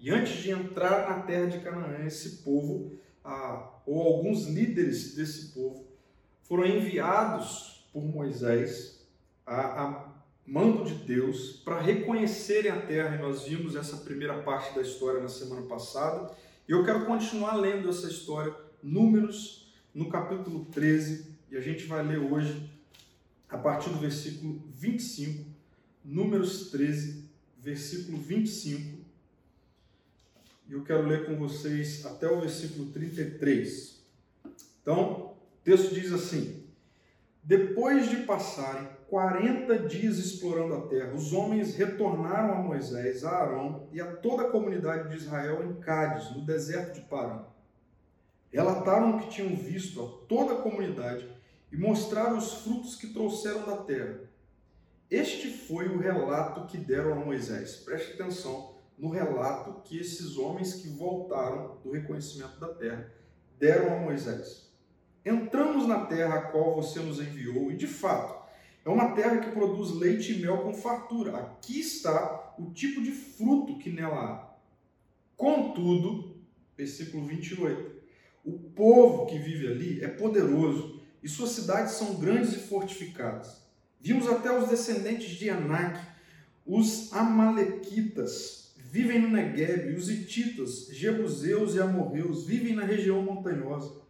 E 0.00 0.10
antes 0.10 0.42
de 0.42 0.50
entrar 0.50 1.08
na 1.08 1.22
terra 1.22 1.46
de 1.46 1.60
Canaã, 1.60 2.04
esse 2.06 2.38
povo, 2.38 2.92
ah, 3.22 3.70
ou 3.86 4.00
alguns 4.00 4.46
líderes 4.46 5.14
desse 5.14 5.52
povo, 5.52 5.84
foram 6.42 6.66
enviados 6.66 7.86
por 7.92 8.02
Moisés 8.02 9.06
a, 9.46 9.84
a 9.84 10.12
mando 10.46 10.84
de 10.84 10.94
Deus 10.94 11.52
para 11.64 11.80
reconhecerem 11.80 12.72
a 12.72 12.80
terra. 12.80 13.16
E 13.16 13.22
nós 13.22 13.44
vimos 13.44 13.76
essa 13.76 13.98
primeira 13.98 14.42
parte 14.42 14.74
da 14.74 14.82
história 14.82 15.20
na 15.20 15.28
semana 15.28 15.62
passada. 15.62 16.34
Eu 16.68 16.84
quero 16.84 17.06
continuar 17.06 17.56
lendo 17.56 17.88
essa 17.88 18.08
história, 18.08 18.54
Números, 18.82 19.72
no 19.94 20.08
capítulo 20.08 20.64
13, 20.66 21.36
e 21.50 21.56
a 21.56 21.60
gente 21.60 21.84
vai 21.84 22.04
ler 22.04 22.18
hoje 22.18 22.70
a 23.48 23.58
partir 23.58 23.90
do 23.90 23.98
versículo 23.98 24.62
25, 24.70 25.44
Números 26.04 26.70
13, 26.70 27.28
versículo 27.58 28.18
25 28.18 29.02
e 30.72 30.74
eu 30.74 30.82
quero 30.82 31.06
ler 31.06 31.26
com 31.26 31.36
vocês 31.36 32.06
até 32.06 32.26
o 32.26 32.40
versículo 32.40 32.90
33. 32.92 34.00
Então, 34.80 35.34
o 35.34 35.36
texto 35.62 35.92
diz 35.92 36.10
assim: 36.10 36.64
Depois 37.42 38.08
de 38.08 38.24
passarem 38.24 38.88
40 39.12 39.80
dias 39.80 40.16
explorando 40.16 40.72
a 40.72 40.86
terra, 40.86 41.12
os 41.12 41.34
homens 41.34 41.74
retornaram 41.74 42.54
a 42.54 42.62
Moisés, 42.62 43.24
a 43.24 43.30
Arão 43.30 43.86
e 43.92 44.00
a 44.00 44.10
toda 44.10 44.44
a 44.44 44.50
comunidade 44.50 45.10
de 45.10 45.16
Israel 45.16 45.62
em 45.62 45.74
Cádiz, 45.80 46.34
no 46.34 46.40
deserto 46.46 46.94
de 46.94 47.02
Parã. 47.02 47.44
Relataram 48.50 49.10
o 49.10 49.20
que 49.20 49.28
tinham 49.28 49.54
visto 49.54 50.02
a 50.02 50.26
toda 50.26 50.54
a 50.54 50.62
comunidade 50.62 51.28
e 51.70 51.76
mostraram 51.76 52.38
os 52.38 52.62
frutos 52.62 52.96
que 52.96 53.12
trouxeram 53.12 53.66
da 53.66 53.76
terra. 53.82 54.18
Este 55.10 55.50
foi 55.50 55.88
o 55.88 55.98
relato 55.98 56.66
que 56.66 56.78
deram 56.78 57.12
a 57.12 57.16
Moisés. 57.16 57.76
Preste 57.84 58.14
atenção 58.14 58.76
no 58.96 59.10
relato 59.10 59.82
que 59.82 60.00
esses 60.00 60.38
homens 60.38 60.76
que 60.76 60.88
voltaram 60.88 61.76
do 61.84 61.92
reconhecimento 61.92 62.58
da 62.58 62.68
terra 62.68 63.12
deram 63.58 63.94
a 63.94 64.00
Moisés. 64.00 64.72
Entramos 65.22 65.86
na 65.86 66.06
terra 66.06 66.36
a 66.36 66.42
qual 66.50 66.74
você 66.74 66.98
nos 66.98 67.20
enviou, 67.20 67.70
e 67.70 67.76
de 67.76 67.86
fato, 67.86 68.41
é 68.84 68.88
uma 68.88 69.12
terra 69.12 69.38
que 69.38 69.50
produz 69.50 69.92
leite 69.92 70.32
e 70.32 70.38
mel 70.38 70.58
com 70.58 70.74
fartura. 70.74 71.36
Aqui 71.36 71.80
está 71.80 72.54
o 72.58 72.70
tipo 72.72 73.00
de 73.00 73.12
fruto 73.12 73.78
que 73.78 73.90
nela 73.90 74.16
há. 74.16 74.52
Contudo, 75.36 76.36
versículo 76.76 77.24
28, 77.24 77.92
o 78.44 78.52
povo 78.52 79.26
que 79.26 79.38
vive 79.38 79.68
ali 79.68 80.04
é 80.04 80.08
poderoso 80.08 81.00
e 81.22 81.28
suas 81.28 81.50
cidades 81.50 81.92
são 81.92 82.16
grandes 82.16 82.52
e 82.54 82.58
fortificadas. 82.58 83.62
Vimos 84.00 84.28
até 84.28 84.56
os 84.56 84.68
descendentes 84.68 85.30
de 85.30 85.48
Anak, 85.48 86.00
os 86.66 87.12
Amalequitas, 87.12 88.74
vivem 88.76 89.20
no 89.20 89.30
Negueb, 89.30 89.94
os 89.96 90.10
hititas, 90.10 90.88
jebuseus 90.88 91.76
e 91.76 91.80
amorreus 91.80 92.44
vivem 92.44 92.74
na 92.74 92.84
região 92.84 93.22
montanhosa. 93.22 94.02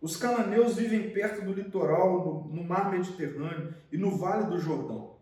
Os 0.00 0.16
cananeus 0.16 0.76
vivem 0.76 1.10
perto 1.10 1.44
do 1.44 1.52
litoral, 1.52 2.24
no, 2.24 2.54
no 2.54 2.64
mar 2.64 2.90
Mediterrâneo 2.90 3.74
e 3.90 3.96
no 3.96 4.16
vale 4.16 4.46
do 4.46 4.58
Jordão. 4.58 5.16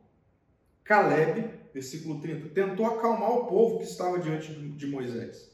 Caleb, 0.84 1.50
versículo 1.72 2.20
30, 2.20 2.50
tentou 2.50 2.86
acalmar 2.86 3.30
o 3.30 3.46
povo 3.46 3.78
que 3.78 3.84
estava 3.84 4.18
diante 4.18 4.52
de 4.52 4.86
Moisés. 4.86 5.50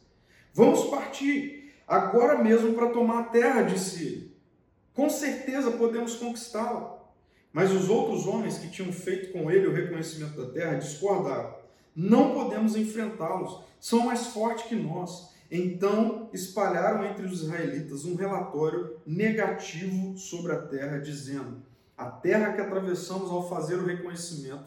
Vamos 0.53 0.85
partir 0.85 1.73
agora 1.87 2.43
mesmo 2.43 2.75
para 2.75 2.91
tomar 2.91 3.21
a 3.21 3.25
terra, 3.25 3.63
disse 3.63 4.05
ele. 4.05 4.37
Com 4.93 5.09
certeza 5.09 5.71
podemos 5.71 6.17
conquistá-la. 6.17 7.01
Mas 7.53 7.71
os 7.71 7.89
outros 7.89 8.27
homens 8.27 8.59
que 8.59 8.71
tinham 8.71 8.93
feito 8.93 9.33
com 9.33 9.51
ele 9.51 9.67
o 9.67 9.73
reconhecimento 9.73 10.37
da 10.37 10.53
terra 10.53 10.75
discordaram. 10.75 11.55
Não 11.95 12.33
podemos 12.33 12.77
enfrentá-los, 12.77 13.61
são 13.79 14.07
mais 14.07 14.29
fortes 14.29 14.67
que 14.67 14.75
nós. 14.75 15.32
Então 15.55 16.31
espalharam 16.33 17.05
entre 17.05 17.27
os 17.27 17.43
israelitas 17.43 18.07
um 18.07 18.15
relatório 18.15 18.97
negativo 19.05 20.17
sobre 20.17 20.51
a 20.51 20.63
terra, 20.63 20.97
dizendo: 20.97 21.63
A 21.95 22.07
terra 22.07 22.55
que 22.55 22.61
atravessamos 22.63 23.31
ao 23.31 23.47
fazer 23.51 23.75
o 23.75 23.85
reconhecimento 23.85 24.65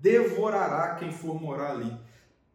devorará 0.00 0.94
quem 0.94 1.10
for 1.10 1.42
morar 1.42 1.72
ali. 1.72 1.92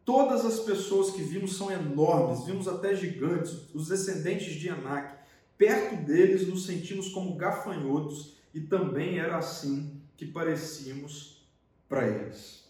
Todas 0.02 0.46
as 0.46 0.60
pessoas 0.60 1.10
que 1.10 1.22
vimos 1.22 1.58
são 1.58 1.70
enormes, 1.70 2.46
vimos 2.46 2.66
até 2.66 2.94
gigantes, 2.96 3.68
os 3.74 3.88
descendentes 3.88 4.54
de 4.54 4.70
Anak. 4.70 5.16
Perto 5.58 6.02
deles 6.06 6.48
nos 6.48 6.64
sentimos 6.64 7.10
como 7.10 7.36
gafanhotos 7.36 8.38
e 8.54 8.60
também 8.60 9.18
era 9.18 9.36
assim 9.36 10.00
que 10.16 10.24
parecíamos 10.24 11.46
para 11.86 12.08
eles. 12.08 12.64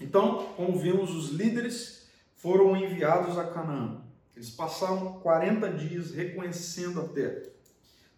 Então, 0.00 0.54
como 0.56 0.76
vimos, 0.76 1.14
os 1.14 1.30
líderes 1.30 2.08
foram 2.34 2.76
enviados 2.76 3.38
a 3.38 3.44
Canaã. 3.44 4.07
Eles 4.38 4.50
passaram 4.50 5.14
40 5.14 5.68
dias 5.72 6.12
reconhecendo 6.12 7.00
a 7.00 7.08
terra. 7.08 7.42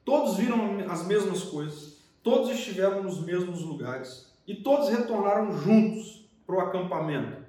Todos 0.05 0.37
viram 0.37 0.79
as 0.91 1.07
mesmas 1.07 1.45
coisas, 1.45 1.97
todos 2.23 2.51
estiveram 2.51 3.03
nos 3.03 3.25
mesmos 3.25 3.63
lugares 3.63 4.31
e 4.47 4.55
todos 4.55 4.91
retornaram 4.91 5.59
juntos 5.59 6.29
para 6.47 6.57
o 6.57 6.61
acampamento 6.61 7.43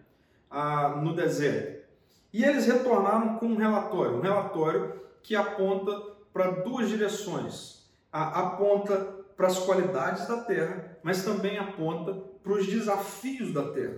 ah, 0.49 1.01
no 1.03 1.13
deserto. 1.13 1.85
E 2.31 2.45
eles 2.45 2.65
retornaram 2.65 3.37
com 3.39 3.47
um 3.47 3.57
relatório, 3.57 4.19
um 4.19 4.21
relatório 4.21 5.01
que 5.21 5.35
aponta 5.35 5.91
para 6.31 6.51
duas 6.61 6.87
direções. 6.87 7.91
Ah, 8.09 8.39
aponta 8.39 8.95
para 9.35 9.47
as 9.47 9.59
qualidades 9.59 10.25
da 10.29 10.45
terra, 10.45 10.97
mas 11.03 11.25
também 11.25 11.57
aponta 11.57 12.13
para 12.41 12.53
os 12.53 12.65
desafios 12.65 13.53
da 13.53 13.69
terra. 13.73 13.97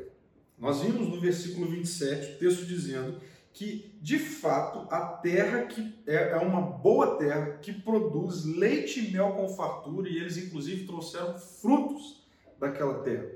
Nós 0.57 0.81
vimos 0.81 1.07
no 1.09 1.21
versículo 1.21 1.67
27 1.67 2.31
o 2.31 2.39
texto 2.39 2.65
dizendo 2.65 3.21
que, 3.53 3.95
de 4.01 4.17
fato, 4.17 4.87
a 4.89 4.99
terra 4.99 5.63
que 5.63 5.95
é, 6.07 6.31
é 6.31 6.37
uma 6.37 6.61
boa 6.61 7.17
terra 7.17 7.59
que 7.61 7.71
produz 7.71 8.43
leite 8.45 8.99
e 8.99 9.11
mel 9.11 9.33
com 9.33 9.47
fartura, 9.49 10.09
e 10.09 10.17
eles 10.17 10.37
inclusive 10.37 10.87
trouxeram 10.87 11.37
frutos 11.37 12.25
daquela 12.59 13.03
terra. 13.03 13.27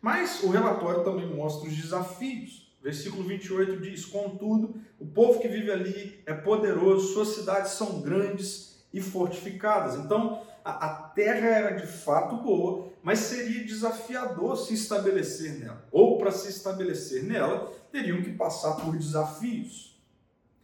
Mas 0.00 0.42
o 0.42 0.50
relatório 0.50 1.04
também 1.04 1.26
mostra 1.26 1.68
os 1.68 1.74
desafios. 1.74 2.70
Versículo 2.82 3.22
28 3.22 3.80
diz: 3.80 4.04
Contudo, 4.04 4.74
o 4.98 5.06
povo 5.06 5.38
que 5.40 5.48
vive 5.48 5.70
ali 5.70 6.20
é 6.26 6.34
poderoso, 6.34 7.14
suas 7.14 7.28
cidades 7.28 7.72
são 7.72 8.00
grandes 8.02 8.84
e 8.92 9.00
fortificadas. 9.00 9.96
Então, 9.96 10.42
a, 10.64 10.88
terra 11.14 11.46
era 11.46 11.70
de 11.76 11.86
fato 11.86 12.36
boa, 12.36 12.90
mas 13.02 13.18
seria 13.18 13.64
desafiador 13.64 14.56
se 14.56 14.74
estabelecer 14.74 15.58
nela. 15.58 15.86
Ou 15.90 16.18
para 16.18 16.30
se 16.30 16.48
estabelecer 16.48 17.24
nela, 17.24 17.72
teriam 17.90 18.22
que 18.22 18.32
passar 18.32 18.76
por 18.76 18.96
desafios. 18.96 20.00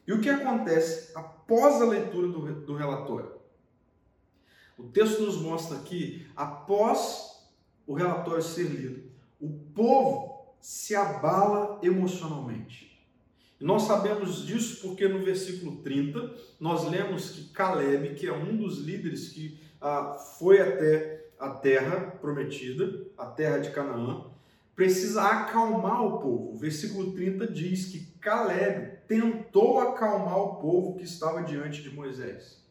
E 0.07 0.13
o 0.13 0.21
que 0.21 0.31
acontece 0.31 1.13
após 1.15 1.83
a 1.83 1.85
leitura 1.85 2.29
do, 2.29 2.61
do 2.65 2.77
relatório? 2.77 3.33
O 4.79 4.85
texto 4.85 5.23
nos 5.23 5.41
mostra 5.41 5.79
que, 5.81 6.27
após 6.37 7.49
o 7.87 7.95
relatório 7.95 8.43
ser 8.43 8.65
lido, 8.65 9.11
o 9.41 9.51
povo 9.75 10.55
se 10.61 10.95
abala 10.95 11.81
emocionalmente. 11.83 12.89
Nós 13.61 13.83
sabemos 13.83 14.47
disso 14.47 14.81
porque 14.81 15.09
no 15.09 15.25
versículo 15.25 15.79
30 15.83 16.33
nós 16.61 16.89
lemos 16.89 17.31
que 17.31 17.49
Caleb, 17.49 18.15
que 18.15 18.27
é 18.27 18.33
um 18.33 18.57
dos 18.57 18.79
líderes 18.79 19.31
que 19.31 19.59
foi 20.37 20.61
até 20.61 21.29
a 21.39 21.51
terra 21.51 22.13
prometida, 22.21 23.07
a 23.17 23.27
terra 23.27 23.59
de 23.59 23.71
Canaã, 23.71 24.25
precisa 24.75 25.23
acalmar 25.23 26.05
o 26.05 26.19
povo. 26.19 26.53
O 26.53 26.57
versículo 26.57 27.13
30 27.13 27.47
diz 27.49 27.87
que 27.87 28.01
Caleb 28.21 28.99
tentou 29.07 29.81
acalmar 29.81 30.39
o 30.39 30.57
povo 30.57 30.97
que 30.97 31.05
estava 31.05 31.43
diante 31.43 31.83
de 31.83 31.91
Moisés. 31.91 32.65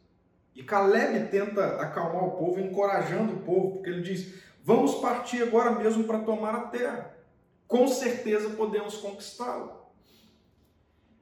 E 0.56 0.64
Caleb 0.64 1.30
tenta 1.30 1.82
acalmar 1.82 2.24
o 2.24 2.32
povo, 2.32 2.60
encorajando 2.60 3.34
o 3.34 3.40
povo, 3.40 3.74
porque 3.74 3.90
ele 3.90 4.02
diz: 4.02 4.34
Vamos 4.64 4.96
partir 4.96 5.44
agora 5.44 5.72
mesmo 5.72 6.04
para 6.06 6.20
tomar 6.20 6.56
a 6.56 6.68
terra. 6.68 7.14
Com 7.68 7.88
certeza 7.88 8.50
podemos 8.52 8.98
conquistá-la. 8.98 9.86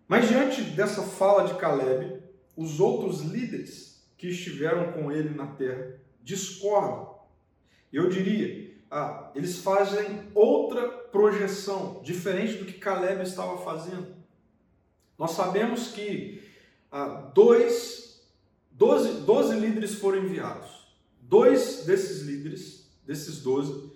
Mas 0.08 0.27
diante 0.27 0.62
dessa 0.62 1.01
fala 1.01 1.48
de 1.48 1.56
Caleb, 1.56 2.22
os 2.56 2.80
outros 2.80 3.22
líderes 3.22 3.95
que 4.25 4.32
estiveram 4.32 4.91
com 4.91 5.12
ele 5.12 5.29
na 5.36 5.48
terra 5.48 6.00
discordam. 6.24 7.15
Eu 7.94 8.10
diria, 8.10 8.75
ah, 8.89 9.32
eles 9.36 9.60
fazem 9.60 10.24
outra 10.34 10.88
projeção, 10.88 12.01
diferente 12.03 12.55
do 12.55 12.65
que 12.65 12.74
Caleb 12.74 13.22
estava 13.22 13.58
fazendo. 13.60 14.15
Nós 15.17 15.32
sabemos 15.32 15.91
que 15.91 16.41
ah, 16.91 17.29
dois, 17.34 18.27
doze, 18.72 19.22
doze 19.22 19.55
líderes 19.60 19.96
foram 19.96 20.17
enviados. 20.17 20.98
Dois 21.22 21.86
desses 21.86 22.24
líderes, 22.24 22.91
desses 23.05 23.41
doze, 23.41 23.91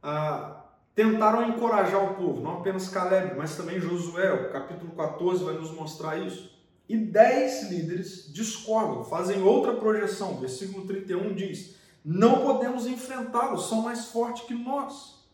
ah, 0.00 0.64
tentaram 0.94 1.48
encorajar 1.48 2.12
o 2.12 2.14
povo, 2.14 2.40
não 2.40 2.60
apenas 2.60 2.88
Caleb, 2.88 3.36
mas 3.36 3.56
também 3.56 3.80
Josué. 3.80 4.32
O 4.32 4.52
capítulo 4.52 4.92
14 4.92 5.42
vai 5.42 5.54
nos 5.54 5.72
mostrar 5.72 6.18
isso. 6.18 6.53
E 6.88 6.96
dez 6.96 7.70
líderes 7.70 8.30
discordam, 8.32 9.04
fazem 9.04 9.42
outra 9.42 9.74
projeção. 9.74 10.38
Versículo 10.38 10.86
31 10.86 11.34
diz: 11.34 11.76
Não 12.04 12.42
podemos 12.42 12.86
enfrentá-los, 12.86 13.68
são 13.68 13.82
mais 13.82 14.06
fortes 14.06 14.44
que 14.44 14.54
nós. 14.54 15.24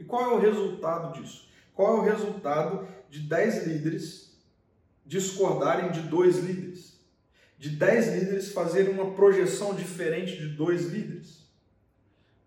E 0.00 0.04
qual 0.04 0.30
é 0.30 0.34
o 0.34 0.38
resultado 0.38 1.20
disso? 1.20 1.46
Qual 1.74 1.96
é 1.96 2.00
o 2.00 2.04
resultado 2.04 2.88
de 3.10 3.20
dez 3.20 3.66
líderes 3.66 4.36
discordarem 5.04 5.90
de 5.90 6.00
dois 6.02 6.38
líderes? 6.38 6.98
De 7.58 7.70
dez 7.70 8.08
líderes 8.08 8.52
fazerem 8.52 8.94
uma 8.94 9.12
projeção 9.12 9.74
diferente 9.74 10.36
de 10.36 10.48
dois 10.48 10.86
líderes? 10.86 11.46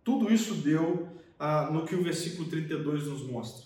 Tudo 0.04 0.34
isso 0.34 0.56
deu 0.56 1.10
ah, 1.38 1.70
no 1.72 1.86
que 1.86 1.96
o 1.96 2.04
versículo 2.04 2.50
32 2.50 3.08
nos 3.08 3.22
mostra. 3.24 3.66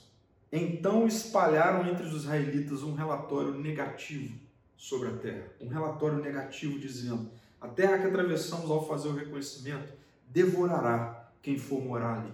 Então 0.52 1.08
espalharam 1.08 1.88
entre 1.88 2.06
os 2.06 2.14
israelitas 2.14 2.84
um 2.84 2.94
relatório 2.94 3.54
negativo 3.54 4.45
sobre 4.78 5.10
a 5.10 5.14
terra. 5.14 5.48
Um 5.60 5.68
relatório 5.68 6.20
negativo 6.20 6.80
dizendo: 6.80 7.30
a 7.60 7.68
terra 7.68 8.00
que 8.00 8.08
atravessamos 8.08 8.70
ao 8.70 8.88
fazer 8.88 9.10
o 9.10 9.16
reconhecimento 9.16 9.94
devorará 10.28 11.30
quem 11.42 11.58
for 11.58 11.82
morar 11.82 12.20
ali. 12.20 12.34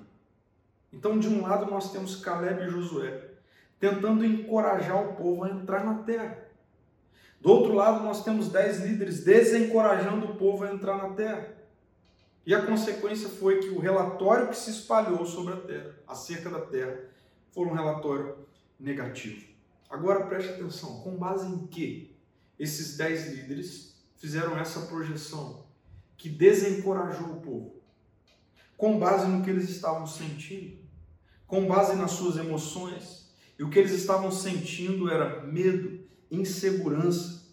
Então, 0.93 1.19
de 1.19 1.27
um 1.27 1.41
lado, 1.41 1.69
nós 1.69 1.91
temos 1.91 2.17
Caleb 2.17 2.63
e 2.63 2.69
Josué 2.69 3.29
tentando 3.79 4.23
encorajar 4.23 5.03
o 5.03 5.15
povo 5.15 5.43
a 5.43 5.49
entrar 5.49 5.83
na 5.83 6.03
terra. 6.03 6.37
Do 7.41 7.49
outro 7.49 7.73
lado, 7.73 8.03
nós 8.03 8.23
temos 8.23 8.49
dez 8.49 8.79
líderes 8.79 9.23
desencorajando 9.23 10.27
o 10.27 10.35
povo 10.35 10.63
a 10.63 10.71
entrar 10.71 10.97
na 10.97 11.15
terra. 11.15 11.49
E 12.45 12.53
a 12.53 12.63
consequência 12.63 13.27
foi 13.27 13.59
que 13.59 13.69
o 13.69 13.79
relatório 13.79 14.47
que 14.49 14.55
se 14.55 14.69
espalhou 14.69 15.25
sobre 15.25 15.53
a 15.53 15.57
terra, 15.57 15.95
acerca 16.07 16.49
da 16.49 16.61
terra, 16.61 16.99
foi 17.51 17.65
um 17.65 17.73
relatório 17.73 18.35
negativo. 18.79 19.47
Agora 19.89 20.25
preste 20.25 20.51
atenção, 20.51 21.01
com 21.01 21.17
base 21.17 21.47
em 21.47 21.65
que 21.65 22.10
esses 22.61 22.95
dez 22.95 23.27
líderes 23.27 23.95
fizeram 24.17 24.55
essa 24.55 24.81
projeção 24.81 25.65
que 26.15 26.29
desencorajou 26.29 27.31
o 27.31 27.41
povo? 27.41 27.81
Com 28.77 28.99
base 28.99 29.27
no 29.27 29.43
que 29.43 29.49
eles 29.49 29.67
estavam 29.67 30.05
sentindo, 30.05 30.77
com 31.47 31.65
base 31.65 31.95
nas 31.95 32.11
suas 32.11 32.37
emoções. 32.37 33.33
E 33.57 33.63
o 33.63 33.69
que 33.71 33.79
eles 33.79 33.93
estavam 33.93 34.31
sentindo 34.31 35.09
era 35.09 35.43
medo, 35.43 36.03
insegurança, 36.29 37.47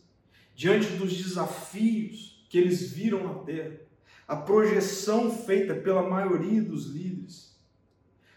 diante 0.55 0.89
dos 0.97 1.17
desafios 1.17 2.47
que 2.51 2.59
eles 2.59 2.93
viram 2.93 3.25
na 3.25 3.45
terra. 3.45 3.81
A 4.27 4.37
projeção 4.37 5.31
feita 5.31 5.75
pela 5.75 6.07
maioria 6.07 6.63
dos 6.63 6.85
líderes 6.87 7.59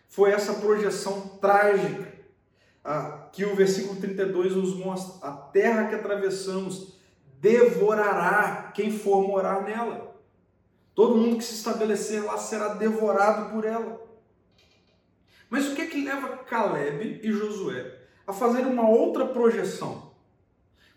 foi 0.07 0.31
essa 0.31 0.53
projeção 0.53 1.37
trágica 1.41 2.13
que 3.31 3.45
o 3.45 3.55
versículo 3.55 3.99
32 3.99 4.55
nos 4.55 4.75
mostra. 4.75 5.27
A 5.27 5.31
terra 5.31 5.87
que 5.87 5.95
atravessamos 5.95 6.99
devorará 7.39 8.71
quem 8.73 8.91
for 8.91 9.27
morar 9.27 9.63
nela. 9.63 10.15
Todo 10.93 11.17
mundo 11.17 11.37
que 11.37 11.43
se 11.43 11.55
estabelecer 11.55 12.23
lá 12.23 12.37
será 12.37 12.73
devorado 12.73 13.51
por 13.51 13.65
ela. 13.65 14.01
Mas 15.49 15.67
o 15.67 15.75
que 15.75 15.81
é 15.81 15.87
que 15.87 16.03
leva 16.03 16.37
Caleb 16.37 17.19
e 17.23 17.31
Josué 17.31 17.99
a 18.27 18.31
fazer 18.31 18.65
uma 18.65 18.87
outra 18.87 19.25
projeção? 19.25 20.11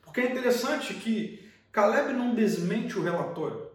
Porque 0.03 0.21
é 0.21 0.31
interessante 0.31 0.95
que 0.95 1.51
Caleb 1.73 2.13
não 2.13 2.35
desmente 2.35 2.99
o 2.99 3.03
relatório. 3.03 3.67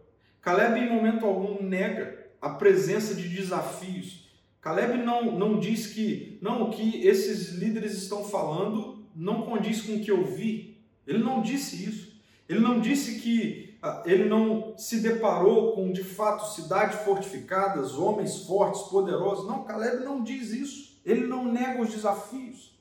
Caleb, 0.42 0.80
em 0.80 0.90
momento 0.90 1.26
algum, 1.26 1.62
nega 1.62 2.28
a 2.42 2.52
presença 2.52 3.14
de 3.14 3.28
desafios. 3.28 4.29
Caleb 4.62 4.98
não, 4.98 5.38
não 5.38 5.60
diz 5.60 5.88
que 5.88 6.38
não 6.42 6.64
o 6.64 6.70
que 6.70 7.06
esses 7.08 7.50
líderes 7.54 7.94
estão 7.94 8.24
falando 8.24 9.06
não 9.16 9.44
condiz 9.44 9.82
com 9.82 9.96
o 9.96 10.02
que 10.02 10.12
eu 10.12 10.24
vi. 10.26 10.82
Ele 11.08 11.20
não 11.20 11.42
disse 11.42 11.84
isso. 11.84 12.20
Ele 12.48 12.60
não 12.60 12.80
disse 12.80 13.20
que 13.20 13.78
ah, 13.82 14.04
ele 14.06 14.28
não 14.28 14.78
se 14.78 15.00
deparou 15.00 15.74
com 15.74 15.92
de 15.92 16.04
fato 16.04 16.54
cidades 16.54 17.00
fortificadas, 17.02 17.94
homens 17.94 18.46
fortes, 18.46 18.82
poderosos. 18.84 19.48
Não, 19.48 19.64
Caleb 19.64 20.04
não 20.04 20.24
diz 20.24 20.52
isso. 20.52 21.00
Ele 21.06 21.26
não 21.26 21.52
nega 21.52 21.82
os 21.82 21.92
desafios. 21.92 22.78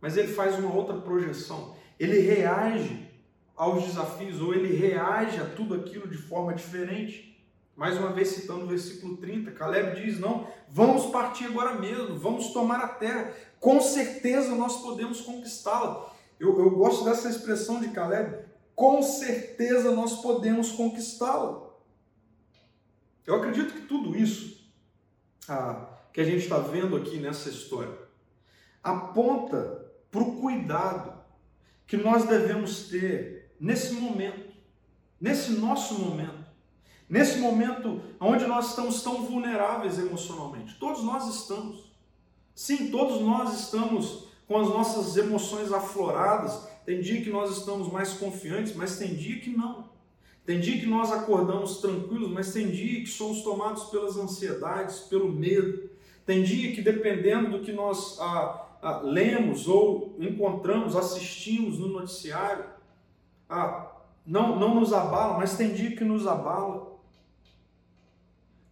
Mas 0.00 0.16
ele 0.16 0.28
faz 0.28 0.58
uma 0.58 0.74
outra 0.74 0.96
projeção. 0.96 1.74
Ele 1.98 2.20
reage 2.20 3.08
aos 3.56 3.84
desafios 3.84 4.40
ou 4.40 4.54
ele 4.54 4.74
reage 4.76 5.40
a 5.40 5.44
tudo 5.44 5.74
aquilo 5.74 6.08
de 6.08 6.16
forma 6.16 6.54
diferente. 6.54 7.37
Mais 7.78 7.96
uma 7.96 8.10
vez 8.10 8.30
citando 8.30 8.64
o 8.64 8.66
versículo 8.66 9.18
30, 9.18 9.52
Caleb 9.52 10.04
diz: 10.04 10.18
Não, 10.18 10.48
vamos 10.68 11.12
partir 11.12 11.44
agora 11.44 11.76
mesmo, 11.76 12.18
vamos 12.18 12.52
tomar 12.52 12.80
a 12.80 12.88
terra, 12.88 13.32
com 13.60 13.80
certeza 13.80 14.52
nós 14.56 14.82
podemos 14.82 15.20
conquistá-la. 15.20 16.12
Eu, 16.40 16.58
eu 16.58 16.70
gosto 16.72 17.04
dessa 17.04 17.28
expressão 17.28 17.78
de 17.78 17.90
Caleb, 17.90 18.36
com 18.74 19.00
certeza 19.00 19.92
nós 19.92 20.20
podemos 20.20 20.72
conquistá-la. 20.72 21.68
Eu 23.24 23.36
acredito 23.36 23.72
que 23.72 23.82
tudo 23.82 24.16
isso 24.16 24.68
ah, 25.48 26.00
que 26.12 26.20
a 26.20 26.24
gente 26.24 26.42
está 26.42 26.58
vendo 26.58 26.96
aqui 26.96 27.18
nessa 27.18 27.48
história 27.48 27.96
aponta 28.82 29.88
para 30.10 30.20
o 30.20 30.40
cuidado 30.40 31.16
que 31.86 31.96
nós 31.96 32.24
devemos 32.24 32.88
ter 32.88 33.54
nesse 33.60 33.92
momento, 33.92 34.52
nesse 35.20 35.52
nosso 35.52 35.94
momento 35.94 36.37
Nesse 37.08 37.38
momento 37.38 38.02
onde 38.20 38.46
nós 38.46 38.70
estamos 38.70 39.02
tão 39.02 39.22
vulneráveis 39.24 39.98
emocionalmente, 39.98 40.76
todos 40.78 41.02
nós 41.02 41.26
estamos. 41.34 41.90
Sim, 42.54 42.90
todos 42.90 43.22
nós 43.22 43.58
estamos 43.58 44.24
com 44.46 44.58
as 44.58 44.68
nossas 44.68 45.16
emoções 45.16 45.72
afloradas. 45.72 46.68
Tem 46.84 47.00
dia 47.00 47.22
que 47.22 47.30
nós 47.30 47.56
estamos 47.56 47.90
mais 47.90 48.14
confiantes, 48.14 48.74
mas 48.74 48.98
tem 48.98 49.14
dia 49.14 49.40
que 49.40 49.50
não. 49.50 49.88
Tem 50.44 50.60
dia 50.60 50.80
que 50.80 50.86
nós 50.86 51.12
acordamos 51.12 51.78
tranquilos, 51.78 52.30
mas 52.30 52.52
tem 52.52 52.70
dia 52.70 53.00
que 53.00 53.06
somos 53.06 53.42
tomados 53.42 53.84
pelas 53.84 54.16
ansiedades, 54.16 55.00
pelo 55.00 55.30
medo. 55.30 55.90
Tem 56.24 56.42
dia 56.42 56.72
que, 56.72 56.82
dependendo 56.82 57.50
do 57.50 57.64
que 57.64 57.72
nós 57.72 58.18
ah, 58.20 58.66
ah, 58.82 59.00
lemos 59.02 59.68
ou 59.68 60.16
encontramos, 60.18 60.96
assistimos 60.96 61.78
no 61.78 61.88
noticiário, 61.88 62.64
ah, 63.48 63.92
não, 64.26 64.56
não 64.56 64.74
nos 64.74 64.92
abala, 64.92 65.38
mas 65.38 65.56
tem 65.56 65.72
dia 65.72 65.94
que 65.94 66.04
nos 66.04 66.26
abala. 66.26 66.97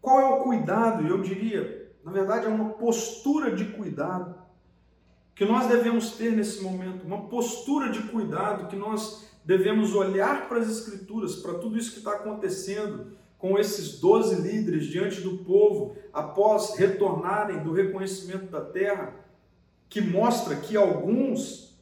Qual 0.06 0.20
é 0.20 0.24
o 0.24 0.36
cuidado? 0.44 1.04
Eu 1.04 1.20
diria, 1.20 1.90
na 2.04 2.12
verdade, 2.12 2.46
é 2.46 2.48
uma 2.48 2.74
postura 2.74 3.56
de 3.56 3.64
cuidado 3.64 4.36
que 5.34 5.44
nós 5.44 5.66
devemos 5.66 6.12
ter 6.12 6.30
nesse 6.30 6.62
momento, 6.62 7.04
uma 7.04 7.22
postura 7.22 7.90
de 7.90 8.00
cuidado 8.04 8.68
que 8.68 8.76
nós 8.76 9.28
devemos 9.44 9.96
olhar 9.96 10.48
para 10.48 10.58
as 10.58 10.70
Escrituras, 10.70 11.34
para 11.34 11.54
tudo 11.54 11.76
isso 11.76 11.90
que 11.90 11.98
está 11.98 12.12
acontecendo 12.12 13.16
com 13.36 13.58
esses 13.58 13.98
doze 13.98 14.40
líderes 14.40 14.86
diante 14.86 15.20
do 15.22 15.38
povo, 15.38 15.96
após 16.12 16.76
retornarem 16.76 17.64
do 17.64 17.72
reconhecimento 17.72 18.46
da 18.46 18.60
terra, 18.60 19.12
que 19.88 20.00
mostra 20.00 20.54
que 20.54 20.76
alguns, 20.76 21.76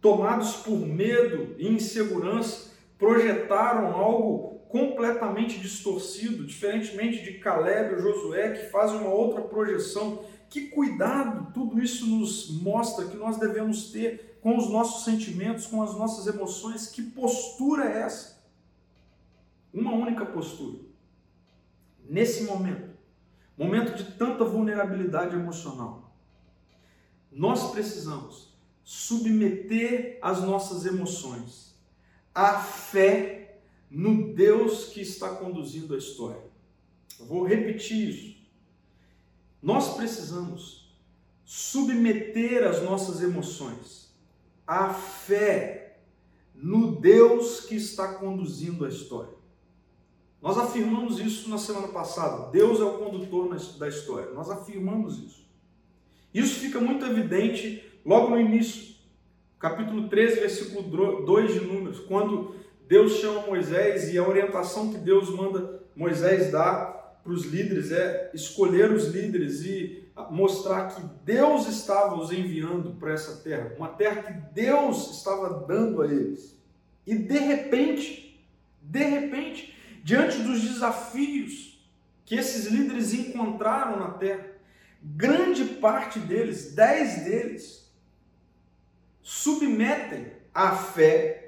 tomados 0.00 0.54
por 0.54 0.78
medo 0.78 1.56
e 1.58 1.66
insegurança, 1.66 2.70
projetaram 2.96 3.92
algo 3.92 4.49
completamente 4.70 5.58
distorcido, 5.58 6.46
diferentemente 6.46 7.22
de 7.24 7.38
Caleb 7.38 7.94
ou 7.94 8.00
Josué, 8.00 8.52
que 8.52 8.70
fazem 8.70 8.98
uma 8.98 9.10
outra 9.10 9.42
projeção. 9.42 10.24
Que 10.48 10.68
cuidado 10.68 11.52
tudo 11.52 11.82
isso 11.82 12.06
nos 12.06 12.50
mostra 12.62 13.06
que 13.06 13.16
nós 13.16 13.36
devemos 13.36 13.90
ter 13.90 14.38
com 14.40 14.56
os 14.56 14.70
nossos 14.70 15.04
sentimentos, 15.04 15.66
com 15.66 15.82
as 15.82 15.94
nossas 15.96 16.32
emoções. 16.32 16.86
Que 16.86 17.02
postura 17.02 17.84
é 17.84 18.02
essa? 18.02 18.40
Uma 19.74 19.92
única 19.92 20.24
postura. 20.24 20.78
Nesse 22.08 22.44
momento, 22.44 22.90
momento 23.58 23.96
de 23.96 24.12
tanta 24.12 24.44
vulnerabilidade 24.44 25.34
emocional, 25.34 26.12
nós 27.30 27.72
precisamos 27.72 28.54
submeter 28.84 30.18
as 30.22 30.42
nossas 30.42 30.86
emoções 30.86 31.76
à 32.34 32.58
fé 32.58 33.39
no 33.90 34.32
Deus 34.32 34.86
que 34.86 35.00
está 35.00 35.30
conduzindo 35.34 35.94
a 35.94 35.98
história. 35.98 36.42
Vou 37.18 37.44
repetir 37.44 38.08
isso. 38.08 38.36
Nós 39.62 39.96
precisamos 39.96 40.94
submeter 41.44 42.66
as 42.66 42.82
nossas 42.82 43.20
emoções 43.20 44.14
à 44.66 44.94
fé 44.94 45.98
no 46.54 47.00
Deus 47.00 47.60
que 47.60 47.74
está 47.74 48.14
conduzindo 48.14 48.84
a 48.84 48.88
história. 48.88 49.34
Nós 50.40 50.56
afirmamos 50.56 51.18
isso 51.18 51.50
na 51.50 51.58
semana 51.58 51.88
passada. 51.88 52.50
Deus 52.50 52.80
é 52.80 52.84
o 52.84 52.98
condutor 52.98 53.54
da 53.78 53.88
história. 53.88 54.32
Nós 54.32 54.48
afirmamos 54.48 55.18
isso. 55.18 55.44
Isso 56.32 56.60
fica 56.60 56.80
muito 56.80 57.04
evidente 57.04 57.84
logo 58.06 58.30
no 58.30 58.40
início, 58.40 58.94
capítulo 59.58 60.08
13, 60.08 60.40
versículo 60.40 61.24
2 61.26 61.54
de 61.54 61.60
Números, 61.60 62.00
quando 62.00 62.54
Deus 62.90 63.20
chama 63.20 63.46
Moisés 63.46 64.12
e 64.12 64.18
a 64.18 64.26
orientação 64.26 64.90
que 64.90 64.98
Deus 64.98 65.30
manda 65.30 65.80
Moisés 65.94 66.50
dar 66.50 67.20
para 67.22 67.32
os 67.32 67.44
líderes 67.44 67.92
é 67.92 68.32
escolher 68.34 68.90
os 68.90 69.06
líderes 69.14 69.62
e 69.64 70.10
mostrar 70.28 70.88
que 70.88 71.00
Deus 71.24 71.68
estava 71.68 72.16
os 72.16 72.32
enviando 72.32 72.96
para 72.96 73.12
essa 73.12 73.44
terra, 73.44 73.76
uma 73.76 73.90
terra 73.90 74.24
que 74.24 74.32
Deus 74.52 75.18
estava 75.18 75.64
dando 75.68 76.02
a 76.02 76.06
eles. 76.06 76.60
E 77.06 77.14
de 77.14 77.38
repente, 77.38 78.44
de 78.82 79.04
repente, 79.04 79.72
diante 80.02 80.38
dos 80.38 80.60
desafios 80.60 81.88
que 82.24 82.34
esses 82.34 82.66
líderes 82.66 83.14
encontraram 83.14 84.00
na 84.00 84.10
terra, 84.14 84.48
grande 85.00 85.64
parte 85.64 86.18
deles, 86.18 86.74
dez 86.74 87.22
deles, 87.22 87.88
submetem 89.22 90.32
a 90.52 90.74
fé 90.74 91.39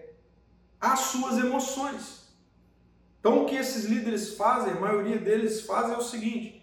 às 0.82 0.98
suas 0.98 1.38
emoções. 1.38 2.22
Então, 3.20 3.42
o 3.42 3.46
que 3.46 3.54
esses 3.54 3.84
líderes 3.84 4.34
fazem, 4.34 4.72
a 4.72 4.80
maioria 4.80 5.16
deles 5.16 5.60
fazem 5.60 5.94
é 5.94 5.98
o 5.98 6.02
seguinte: 6.02 6.60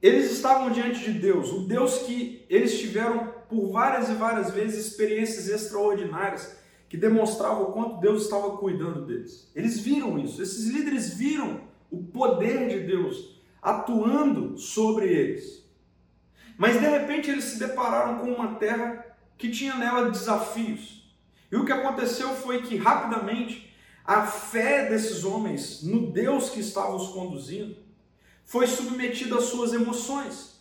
eles 0.00 0.30
estavam 0.30 0.70
diante 0.70 1.00
de 1.00 1.18
Deus, 1.18 1.50
o 1.50 1.66
Deus 1.66 1.98
que 1.98 2.46
eles 2.48 2.78
tiveram 2.78 3.34
por 3.48 3.72
várias 3.72 4.08
e 4.08 4.14
várias 4.14 4.52
vezes 4.52 4.86
experiências 4.86 5.48
extraordinárias 5.48 6.56
que 6.88 6.96
demonstravam 6.96 7.64
o 7.64 7.72
quanto 7.72 8.00
Deus 8.00 8.22
estava 8.22 8.56
cuidando 8.56 9.04
deles. 9.04 9.50
Eles 9.54 9.80
viram 9.80 10.16
isso, 10.16 10.40
esses 10.40 10.68
líderes 10.68 11.14
viram 11.14 11.62
o 11.90 12.04
poder 12.04 12.68
de 12.68 12.86
Deus 12.86 13.40
atuando 13.60 14.56
sobre 14.56 15.08
eles. 15.08 15.64
Mas 16.56 16.80
de 16.80 16.86
repente 16.86 17.30
eles 17.30 17.44
se 17.44 17.58
depararam 17.58 18.18
com 18.18 18.32
uma 18.32 18.54
terra 18.54 19.04
que 19.36 19.50
tinha 19.50 19.74
nela 19.74 20.10
desafios. 20.10 21.05
E 21.56 21.58
o 21.58 21.64
que 21.64 21.72
aconteceu 21.72 22.34
foi 22.34 22.60
que 22.60 22.76
rapidamente 22.76 23.74
a 24.04 24.26
fé 24.26 24.90
desses 24.90 25.24
homens 25.24 25.82
no 25.82 26.12
Deus 26.12 26.50
que 26.50 26.60
estava 26.60 26.94
os 26.94 27.08
conduzindo 27.08 27.76
foi 28.44 28.66
submetida 28.66 29.38
às 29.38 29.44
suas 29.44 29.72
emoções. 29.72 30.60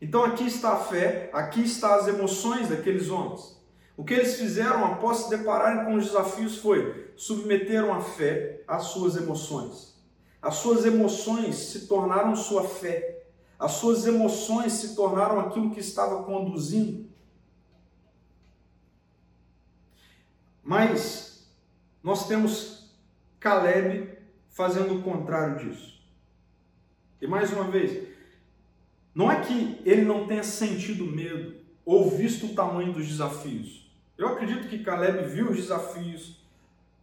Então 0.00 0.24
aqui 0.24 0.44
está 0.44 0.72
a 0.72 0.76
fé, 0.76 1.30
aqui 1.32 1.62
está 1.62 1.94
as 1.94 2.08
emoções 2.08 2.68
daqueles 2.68 3.10
homens. 3.10 3.62
O 3.96 4.02
que 4.02 4.12
eles 4.12 4.34
fizeram 4.34 4.84
após 4.84 5.18
se 5.18 5.30
depararem 5.30 5.84
com 5.84 5.94
os 5.94 6.06
desafios 6.06 6.58
foi 6.58 7.12
submeteram 7.14 7.94
a 7.94 8.00
fé 8.00 8.60
às 8.66 8.86
suas 8.86 9.14
emoções. 9.14 9.94
As 10.42 10.56
suas 10.56 10.84
emoções 10.84 11.54
se 11.54 11.86
tornaram 11.86 12.34
sua 12.34 12.64
fé. 12.64 13.22
As 13.56 13.70
suas 13.70 14.04
emoções 14.04 14.72
se 14.72 14.96
tornaram 14.96 15.38
aquilo 15.38 15.70
que 15.70 15.78
estava 15.78 16.24
conduzindo. 16.24 17.08
Mas 20.64 21.46
nós 22.02 22.26
temos 22.26 22.90
Caleb 23.38 24.08
fazendo 24.48 24.98
o 24.98 25.02
contrário 25.02 25.58
disso. 25.58 26.02
E 27.20 27.26
mais 27.26 27.52
uma 27.52 27.64
vez, 27.64 28.08
não 29.14 29.30
é 29.30 29.40
que 29.40 29.80
ele 29.84 30.02
não 30.02 30.26
tenha 30.26 30.42
sentido 30.42 31.04
medo 31.04 31.54
ou 31.84 32.10
visto 32.10 32.46
o 32.46 32.54
tamanho 32.54 32.92
dos 32.92 33.06
desafios. 33.06 33.90
Eu 34.16 34.28
acredito 34.28 34.68
que 34.68 34.82
Caleb 34.82 35.26
viu 35.28 35.50
os 35.50 35.56
desafios, 35.56 36.40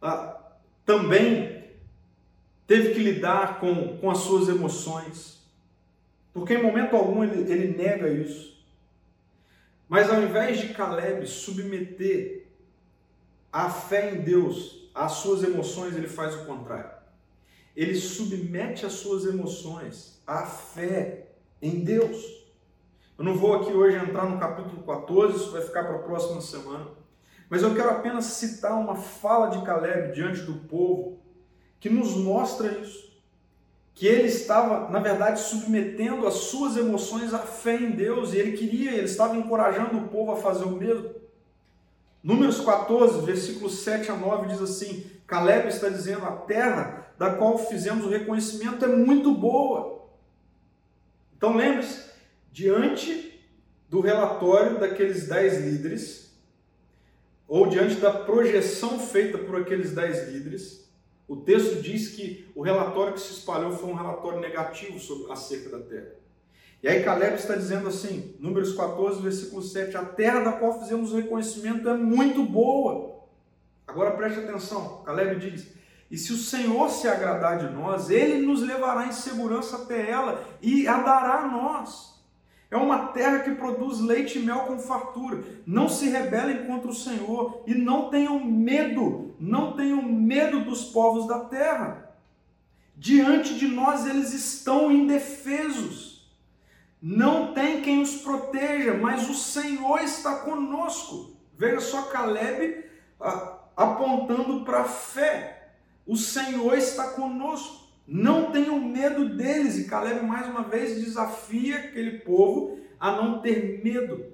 tá? 0.00 0.56
também 0.84 1.64
teve 2.66 2.94
que 2.94 3.00
lidar 3.00 3.60
com, 3.60 3.98
com 3.98 4.10
as 4.10 4.18
suas 4.18 4.48
emoções, 4.48 5.40
porque 6.32 6.54
em 6.54 6.62
momento 6.62 6.96
algum 6.96 7.22
ele, 7.22 7.52
ele 7.52 7.76
nega 7.76 8.08
isso. 8.08 8.64
Mas 9.88 10.10
ao 10.10 10.22
invés 10.22 10.58
de 10.58 10.72
Caleb 10.72 11.26
submeter 11.26 12.46
a 13.52 13.68
fé 13.68 14.14
em 14.14 14.22
Deus 14.22 14.90
às 14.94 15.12
suas 15.12 15.42
emoções, 15.42 15.94
ele 15.94 16.08
faz 16.08 16.34
o 16.34 16.46
contrário. 16.46 16.90
Ele 17.76 17.94
submete 17.94 18.86
as 18.86 18.94
suas 18.94 19.26
emoções 19.26 20.22
à 20.26 20.46
fé 20.46 21.28
em 21.60 21.80
Deus. 21.80 22.42
Eu 23.18 23.24
não 23.24 23.36
vou 23.36 23.54
aqui 23.54 23.72
hoje 23.72 23.96
entrar 23.96 24.26
no 24.28 24.38
capítulo 24.38 24.82
14, 24.82 25.36
isso 25.36 25.50
vai 25.50 25.62
ficar 25.62 25.84
para 25.84 25.96
a 25.96 26.02
próxima 26.02 26.40
semana. 26.40 26.88
Mas 27.48 27.62
eu 27.62 27.74
quero 27.74 27.90
apenas 27.90 28.24
citar 28.24 28.72
uma 28.72 28.96
fala 28.96 29.48
de 29.48 29.62
Caleb 29.64 30.14
diante 30.14 30.40
do 30.40 30.54
povo 30.66 31.20
que 31.78 31.90
nos 31.90 32.16
mostra 32.16 32.72
isso. 32.78 33.12
Que 33.94 34.06
ele 34.06 34.28
estava, 34.28 34.88
na 34.88 34.98
verdade, 34.98 35.38
submetendo 35.40 36.26
as 36.26 36.34
suas 36.34 36.78
emoções 36.78 37.34
à 37.34 37.40
fé 37.40 37.76
em 37.76 37.90
Deus 37.90 38.32
e 38.32 38.38
ele 38.38 38.56
queria, 38.56 38.92
ele 38.92 39.04
estava 39.04 39.36
encorajando 39.36 39.98
o 39.98 40.08
povo 40.08 40.32
a 40.32 40.36
fazer 40.36 40.64
o 40.64 40.70
mesmo. 40.70 41.21
Números 42.22 42.60
14, 42.60 43.24
versículos 43.26 43.80
7 43.80 44.12
a 44.12 44.16
9 44.16 44.48
diz 44.48 44.62
assim: 44.62 45.04
Caleb 45.26 45.68
está 45.68 45.88
dizendo: 45.88 46.24
A 46.24 46.32
terra 46.32 47.12
da 47.18 47.34
qual 47.34 47.58
fizemos 47.58 48.04
o 48.04 48.08
reconhecimento 48.08 48.84
é 48.84 48.88
muito 48.88 49.32
boa. 49.34 50.06
Então 51.36 51.56
lembre-se, 51.56 52.10
diante 52.52 53.40
do 53.88 54.00
relatório 54.00 54.78
daqueles 54.78 55.26
dez 55.26 55.58
líderes, 55.58 56.32
ou 57.48 57.66
diante 57.66 57.96
da 57.96 58.12
projeção 58.12 58.98
feita 58.98 59.36
por 59.36 59.60
aqueles 59.60 59.92
dez 59.92 60.28
líderes, 60.28 60.88
o 61.26 61.36
texto 61.36 61.82
diz 61.82 62.08
que 62.10 62.50
o 62.54 62.62
relatório 62.62 63.14
que 63.14 63.20
se 63.20 63.32
espalhou 63.32 63.72
foi 63.72 63.90
um 63.90 63.94
relatório 63.94 64.40
negativo 64.40 64.98
sobre, 64.98 65.32
acerca 65.32 65.70
da 65.70 65.80
terra. 65.80 66.21
E 66.82 66.88
aí 66.88 67.04
Caleb 67.04 67.36
está 67.36 67.54
dizendo 67.54 67.86
assim, 67.86 68.34
Números 68.40 68.74
14, 68.74 69.22
versículo 69.22 69.62
7, 69.62 69.96
a 69.96 70.04
terra 70.04 70.40
da 70.40 70.52
qual 70.52 70.80
fizemos 70.80 71.12
o 71.12 71.16
reconhecimento 71.16 71.88
é 71.88 71.94
muito 71.94 72.42
boa. 72.42 73.22
Agora 73.86 74.10
preste 74.12 74.40
atenção, 74.40 75.02
Caleb 75.04 75.38
diz, 75.38 75.68
e 76.10 76.18
se 76.18 76.32
o 76.32 76.36
Senhor 76.36 76.90
se 76.90 77.06
agradar 77.06 77.58
de 77.58 77.72
nós, 77.72 78.10
Ele 78.10 78.44
nos 78.44 78.62
levará 78.62 79.06
em 79.06 79.12
segurança 79.12 79.76
até 79.76 80.10
ela 80.10 80.44
e 80.60 80.88
a 80.88 80.98
dará 80.98 81.40
a 81.40 81.48
nós. 81.48 82.20
É 82.70 82.76
uma 82.76 83.08
terra 83.08 83.40
que 83.40 83.52
produz 83.52 84.00
leite 84.00 84.38
e 84.38 84.42
mel 84.42 84.60
com 84.60 84.78
fartura. 84.78 85.42
Não 85.66 85.88
se 85.88 86.08
rebelem 86.08 86.66
contra 86.66 86.90
o 86.90 86.94
Senhor 86.94 87.62
e 87.66 87.74
não 87.74 88.10
tenham 88.10 88.44
medo, 88.44 89.34
não 89.38 89.76
tenham 89.76 90.02
medo 90.02 90.64
dos 90.64 90.84
povos 90.84 91.28
da 91.28 91.40
terra. 91.40 92.14
Diante 92.96 93.54
de 93.54 93.68
nós 93.68 94.06
eles 94.06 94.32
estão 94.32 94.90
indefesos. 94.90 96.11
Não 97.02 97.52
tem 97.52 97.82
quem 97.82 98.00
os 98.00 98.18
proteja, 98.18 98.94
mas 98.94 99.28
o 99.28 99.34
Senhor 99.34 100.00
está 100.02 100.36
conosco. 100.36 101.36
Veja 101.58 101.80
só 101.80 102.02
Caleb 102.02 102.84
apontando 103.76 104.64
para 104.64 104.82
a 104.82 104.84
fé. 104.84 105.72
O 106.06 106.16
Senhor 106.16 106.78
está 106.78 107.10
conosco. 107.10 107.88
Não 108.06 108.52
tenham 108.52 108.78
medo 108.78 109.36
deles. 109.36 109.78
E 109.78 109.88
Caleb 109.88 110.24
mais 110.24 110.46
uma 110.46 110.62
vez 110.62 111.04
desafia 111.04 111.78
aquele 111.78 112.20
povo 112.20 112.78
a 113.00 113.10
não 113.10 113.40
ter 113.40 113.82
medo, 113.82 114.32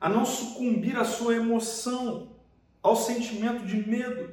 a 0.00 0.08
não 0.08 0.24
sucumbir 0.24 0.96
à 0.96 1.04
sua 1.04 1.34
emoção, 1.34 2.36
ao 2.80 2.94
sentimento 2.94 3.66
de 3.66 3.84
medo. 3.88 4.32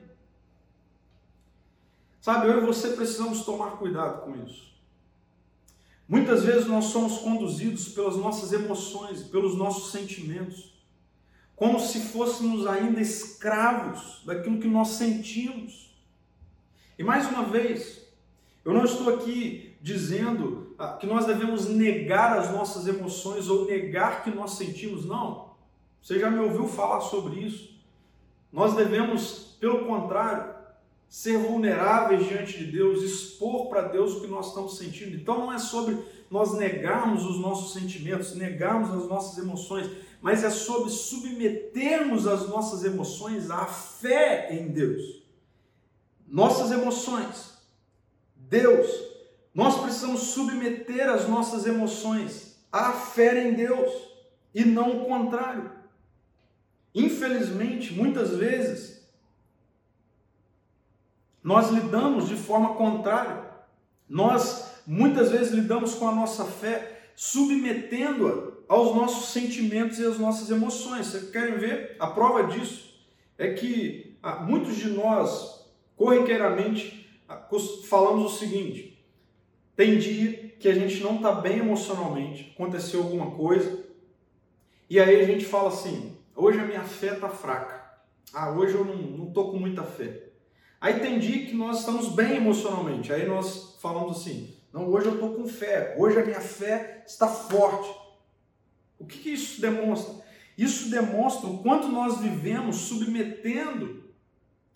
Sabe, 2.21 2.47
eu 2.47 2.62
e 2.62 2.65
você 2.67 2.89
precisamos 2.89 3.43
tomar 3.43 3.71
cuidado 3.77 4.21
com 4.21 4.45
isso. 4.45 4.72
Muitas 6.07 6.43
vezes 6.43 6.67
nós 6.67 6.85
somos 6.85 7.19
conduzidos 7.19 7.89
pelas 7.89 8.17
nossas 8.17 8.51
emoções, 8.51 9.23
pelos 9.23 9.55
nossos 9.55 9.91
sentimentos, 9.91 10.73
como 11.55 11.79
se 11.79 11.99
fôssemos 11.99 12.67
ainda 12.67 12.99
escravos 12.99 14.21
daquilo 14.25 14.59
que 14.59 14.67
nós 14.67 14.89
sentimos. 14.89 15.95
E 16.97 17.03
mais 17.03 17.27
uma 17.27 17.43
vez, 17.43 18.01
eu 18.65 18.73
não 18.73 18.83
estou 18.83 19.13
aqui 19.13 19.75
dizendo 19.81 20.75
ah, 20.77 20.93
que 20.93 21.07
nós 21.07 21.25
devemos 21.25 21.67
negar 21.67 22.37
as 22.37 22.51
nossas 22.51 22.87
emoções 22.87 23.47
ou 23.49 23.65
negar 23.65 24.23
que 24.23 24.29
nós 24.29 24.51
sentimos, 24.51 25.05
não. 25.05 25.53
Você 26.01 26.19
já 26.19 26.29
me 26.29 26.39
ouviu 26.39 26.67
falar 26.67 27.01
sobre 27.01 27.39
isso. 27.39 27.73
Nós 28.51 28.75
devemos, 28.75 29.57
pelo 29.59 29.85
contrário, 29.85 30.52
ser 31.13 31.38
vulneráveis 31.38 32.28
diante 32.28 32.58
de 32.58 32.71
Deus, 32.71 33.04
expor 33.04 33.67
para 33.67 33.84
Deus 33.84 34.13
o 34.15 34.21
que 34.21 34.26
nós 34.26 34.47
estamos 34.47 34.80
sentindo. 34.80 35.15
Então 35.15 35.38
não 35.38 35.54
é 35.54 35.60
sobre 35.60 35.95
nós 36.28 36.58
negarmos 36.58 37.23
os 37.23 37.39
nossos 37.39 37.71
sentimentos, 37.71 38.34
negarmos 38.34 38.89
as 38.89 39.08
nossas 39.08 39.38
emoções, 39.38 39.91
mas 40.23 40.43
é 40.43 40.49
sobre 40.49 40.89
submetermos 40.89 42.26
as 42.26 42.49
nossas 42.49 42.84
emoções 42.84 43.52
à 43.52 43.67
fé 43.67 44.47
em 44.56 44.69
Deus. 44.69 45.21
Nossas 46.28 46.71
emoções 46.71 47.60
Deus, 48.36 48.88
nós 49.54 49.80
precisamos 49.84 50.21
submeter 50.21 51.08
as 51.08 51.30
nossas 51.30 51.67
emoções 51.67 52.58
há 52.71 52.91
fé 52.91 53.47
em 53.47 53.54
Deus 53.54 53.91
e 54.52 54.65
não 54.65 55.04
o 55.04 55.06
contrário. 55.06 55.69
Infelizmente, 56.95 57.93
muitas 57.93 58.36
vezes, 58.36 58.92
nós 61.43 61.69
lidamos 61.69 62.29
de 62.29 62.36
forma 62.36 62.75
contrária. 62.75 63.43
Nós 64.08 64.71
muitas 64.88 65.32
vezes 65.32 65.51
lidamos 65.51 65.95
com 65.95 66.08
a 66.08 66.15
nossa 66.15 66.45
fé 66.45 67.12
submetendo-a 67.15 68.73
aos 68.73 68.95
nossos 68.95 69.32
sentimentos 69.32 69.99
e 69.99 70.06
às 70.06 70.17
nossas 70.17 70.49
emoções. 70.49 71.08
Vocês 71.08 71.29
querem 71.29 71.58
ver? 71.58 71.95
A 71.99 72.08
prova 72.08 72.45
disso 72.45 72.93
é 73.38 73.53
que 73.53 74.17
ah, 74.23 74.38
muitos 74.38 74.77
de 74.77 74.89
nós, 74.89 75.67
corriqueiramente, 75.95 77.10
ah, 77.27 77.47
falamos 77.88 78.34
o 78.34 78.38
seguinte: 78.38 79.06
tem 79.75 79.97
dia 79.97 80.53
que 80.60 80.69
a 80.69 80.73
gente 80.73 81.03
não 81.03 81.17
está 81.17 81.34
bem 81.34 81.60
emocionalmente, 81.60 82.53
aconteceu 82.56 83.01
alguma 83.01 83.32
coisa, 83.32 83.84
e 84.89 84.99
aí 84.99 85.21
a 85.21 85.25
gente 85.25 85.45
fala 85.45 85.67
assim: 85.67 86.15
hoje 86.36 86.60
a 86.60 86.65
minha 86.65 86.84
fé 86.84 87.13
está 87.13 87.27
fraca. 87.27 87.84
Ah, 88.34 88.51
hoje 88.51 88.73
eu 88.73 88.86
não 88.86 89.27
estou 89.27 89.51
com 89.51 89.60
muita 89.60 89.84
fé. 89.84 90.32
Aí 90.83 90.99
tem 90.99 91.17
dia 91.17 91.45
que 91.45 91.55
nós 91.55 91.79
estamos 91.79 92.09
bem 92.09 92.35
emocionalmente, 92.35 93.13
aí 93.13 93.25
nós 93.25 93.77
falamos 93.81 94.17
assim: 94.17 94.53
não, 94.73 94.89
hoje 94.89 95.05
eu 95.05 95.13
estou 95.13 95.33
com 95.33 95.47
fé, 95.47 95.95
hoje 95.97 96.19
a 96.19 96.25
minha 96.25 96.41
fé 96.41 97.05
está 97.07 97.25
forte. 97.25 97.89
O 98.99 99.05
que, 99.05 99.19
que 99.19 99.29
isso 99.29 99.61
demonstra? 99.61 100.13
Isso 100.57 100.89
demonstra 100.89 101.47
o 101.47 101.59
quanto 101.59 101.87
nós 101.87 102.19
vivemos 102.19 102.75
submetendo 102.75 104.03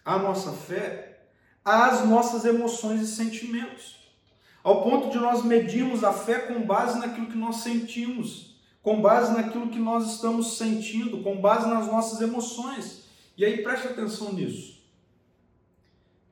a 0.06 0.18
nossa 0.18 0.54
fé 0.54 1.28
às 1.66 2.08
nossas 2.08 2.46
emoções 2.46 3.02
e 3.02 3.08
sentimentos. 3.08 3.98
Ao 4.64 4.84
ponto 4.84 5.10
de 5.10 5.18
nós 5.18 5.44
medirmos 5.44 6.06
a 6.06 6.14
fé 6.14 6.40
com 6.40 6.62
base 6.62 7.00
naquilo 7.00 7.28
que 7.28 7.38
nós 7.38 7.58
sentimos, 7.58 8.56
com 8.82 9.02
base 9.02 9.34
naquilo 9.34 9.68
que 9.68 9.80
nós 9.80 10.14
estamos 10.14 10.58
sentindo, 10.58 11.22
com 11.22 11.42
base 11.42 11.68
nas 11.68 11.88
nossas 11.88 12.22
emoções. 12.22 13.04
E 13.36 13.44
aí 13.44 13.62
preste 13.62 13.88
atenção 13.88 14.32
nisso. 14.32 14.77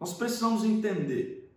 Nós 0.06 0.13
precisamos 0.13 0.63
entender 0.63 1.52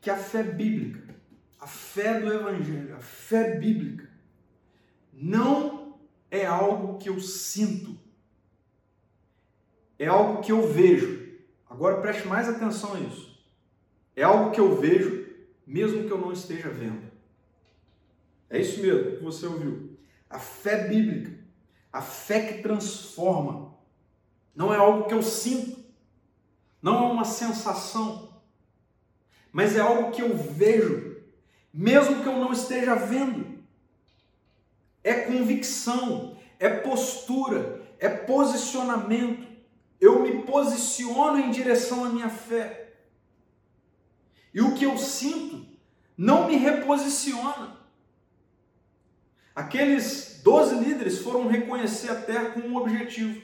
que 0.00 0.10
a 0.10 0.16
fé 0.16 0.42
bíblica, 0.42 1.14
a 1.60 1.68
fé 1.68 2.20
do 2.20 2.32
Evangelho, 2.32 2.96
a 2.96 2.98
fé 2.98 3.56
bíblica, 3.60 4.10
não 5.12 5.96
é 6.32 6.44
algo 6.44 6.98
que 6.98 7.08
eu 7.08 7.20
sinto, 7.20 7.96
é 9.96 10.08
algo 10.08 10.42
que 10.42 10.50
eu 10.50 10.66
vejo. 10.66 11.28
Agora 11.70 12.00
preste 12.00 12.26
mais 12.26 12.48
atenção 12.48 12.94
a 12.94 12.98
isso. 12.98 13.40
É 14.16 14.24
algo 14.24 14.50
que 14.50 14.58
eu 14.58 14.74
vejo, 14.74 15.24
mesmo 15.64 16.08
que 16.08 16.12
eu 16.12 16.18
não 16.18 16.32
esteja 16.32 16.70
vendo. 16.70 17.08
É 18.50 18.60
isso 18.60 18.82
mesmo 18.82 19.12
que 19.12 19.22
você 19.22 19.46
ouviu. 19.46 19.96
A 20.28 20.40
fé 20.40 20.88
bíblica, 20.88 21.38
a 21.92 22.02
fé 22.02 22.52
que 22.52 22.62
transforma, 22.64 23.78
não 24.56 24.74
é 24.74 24.76
algo 24.76 25.06
que 25.06 25.14
eu 25.14 25.22
sinto, 25.22 25.83
não 26.84 27.08
é 27.08 27.12
uma 27.12 27.24
sensação, 27.24 28.28
mas 29.50 29.74
é 29.74 29.80
algo 29.80 30.12
que 30.12 30.22
eu 30.22 30.36
vejo, 30.36 31.16
mesmo 31.72 32.22
que 32.22 32.28
eu 32.28 32.38
não 32.38 32.52
esteja 32.52 32.94
vendo 32.94 33.54
é 35.04 35.12
convicção, 35.12 36.34
é 36.58 36.70
postura, 36.70 37.82
é 37.98 38.08
posicionamento. 38.08 39.46
Eu 40.00 40.22
me 40.22 40.42
posiciono 40.42 41.38
em 41.38 41.50
direção 41.50 42.06
à 42.06 42.08
minha 42.08 42.30
fé. 42.30 42.94
E 44.52 44.62
o 44.62 44.74
que 44.74 44.84
eu 44.84 44.96
sinto 44.96 45.66
não 46.16 46.48
me 46.48 46.56
reposiciona. 46.56 47.76
Aqueles 49.54 50.40
doze 50.42 50.74
líderes 50.74 51.18
foram 51.18 51.46
reconhecer 51.46 52.10
a 52.10 52.20
terra 52.20 52.50
com 52.50 52.60
um 52.60 52.76
objetivo: 52.76 53.42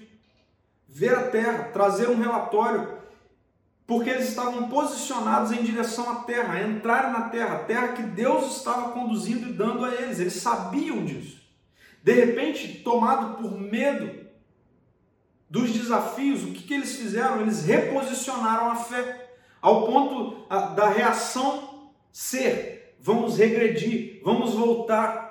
ver 0.89 1.15
a 1.15 1.29
terra, 1.31 1.65
trazer 1.65 2.09
um 2.09 2.19
relatório, 2.19 3.00
porque 3.91 4.09
eles 4.09 4.29
estavam 4.29 4.69
posicionados 4.69 5.51
em 5.51 5.65
direção 5.65 6.09
à 6.09 6.15
terra, 6.23 6.63
entrar 6.63 7.13
na 7.13 7.23
terra, 7.23 7.57
a 7.57 7.65
terra 7.65 7.89
que 7.89 8.05
Deus 8.05 8.59
estava 8.59 8.93
conduzindo 8.93 9.49
e 9.49 9.53
dando 9.53 9.85
a 9.85 9.93
eles. 9.93 10.21
Eles 10.21 10.35
sabiam 10.35 11.05
disso. 11.05 11.43
De 12.01 12.13
repente, 12.13 12.85
tomado 12.85 13.43
por 13.43 13.61
medo 13.61 14.29
dos 15.51 15.73
desafios, 15.73 16.45
o 16.45 16.53
que, 16.53 16.63
que 16.63 16.73
eles 16.73 16.95
fizeram? 16.95 17.41
Eles 17.41 17.65
reposicionaram 17.65 18.71
a 18.71 18.77
fé, 18.77 19.29
ao 19.61 19.85
ponto 19.89 20.47
da 20.77 20.89
reação 20.89 21.91
ser: 22.13 22.97
vamos 23.01 23.39
regredir, 23.39 24.21
vamos 24.23 24.55
voltar, 24.55 25.30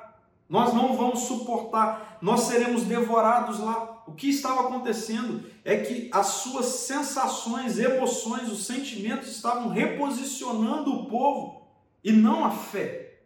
nós 0.50 0.74
não 0.74 0.98
vamos 0.98 1.20
suportar, 1.22 2.18
nós 2.22 2.42
seremos 2.42 2.84
devorados 2.84 3.60
lá. 3.60 4.04
O 4.08 4.14
que 4.14 4.30
estava 4.30 4.62
acontecendo 4.62 5.46
é 5.64 5.78
que 5.78 6.10
as 6.12 6.26
suas 6.26 6.66
sensações, 6.66 7.78
emoções, 7.78 8.52
os 8.52 8.66
sentimentos 8.66 9.30
estavam 9.30 9.70
reposicionando 9.70 10.92
o 10.92 11.06
povo 11.06 11.68
e 12.04 12.12
não 12.12 12.44
a 12.44 12.50
fé. 12.50 13.22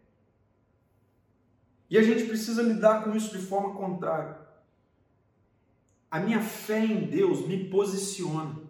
E 1.90 1.98
a 1.98 2.04
gente 2.04 2.26
precisa 2.26 2.62
lidar 2.62 3.04
com 3.04 3.16
isso 3.16 3.38
de 3.38 3.46
forma 3.46 3.74
contrária. 3.74 4.38
A 6.12 6.20
minha 6.20 6.42
fé 6.42 6.84
em 6.84 7.06
Deus 7.06 7.48
me 7.48 7.70
posiciona. 7.70 8.62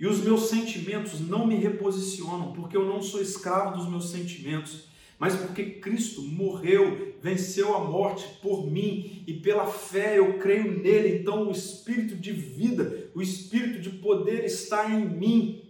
E 0.00 0.06
os 0.06 0.20
meus 0.20 0.48
sentimentos 0.48 1.20
não 1.20 1.46
me 1.46 1.56
reposicionam, 1.56 2.52
porque 2.52 2.76
eu 2.76 2.86
não 2.86 3.02
sou 3.02 3.20
escravo 3.20 3.76
dos 3.76 3.88
meus 3.88 4.10
sentimentos, 4.10 4.88
mas 5.18 5.34
porque 5.34 5.64
Cristo 5.80 6.22
morreu, 6.22 7.07
venceu 7.22 7.74
a 7.74 7.84
morte 7.84 8.26
por 8.40 8.66
mim 8.66 9.22
e 9.26 9.34
pela 9.34 9.66
fé 9.66 10.18
eu 10.18 10.38
creio 10.38 10.82
nele. 10.82 11.18
Então 11.18 11.48
o 11.48 11.50
espírito 11.50 12.14
de 12.14 12.32
vida, 12.32 13.10
o 13.14 13.22
espírito 13.22 13.80
de 13.80 13.90
poder 13.90 14.44
está 14.44 14.88
em 14.88 15.08
mim 15.08 15.68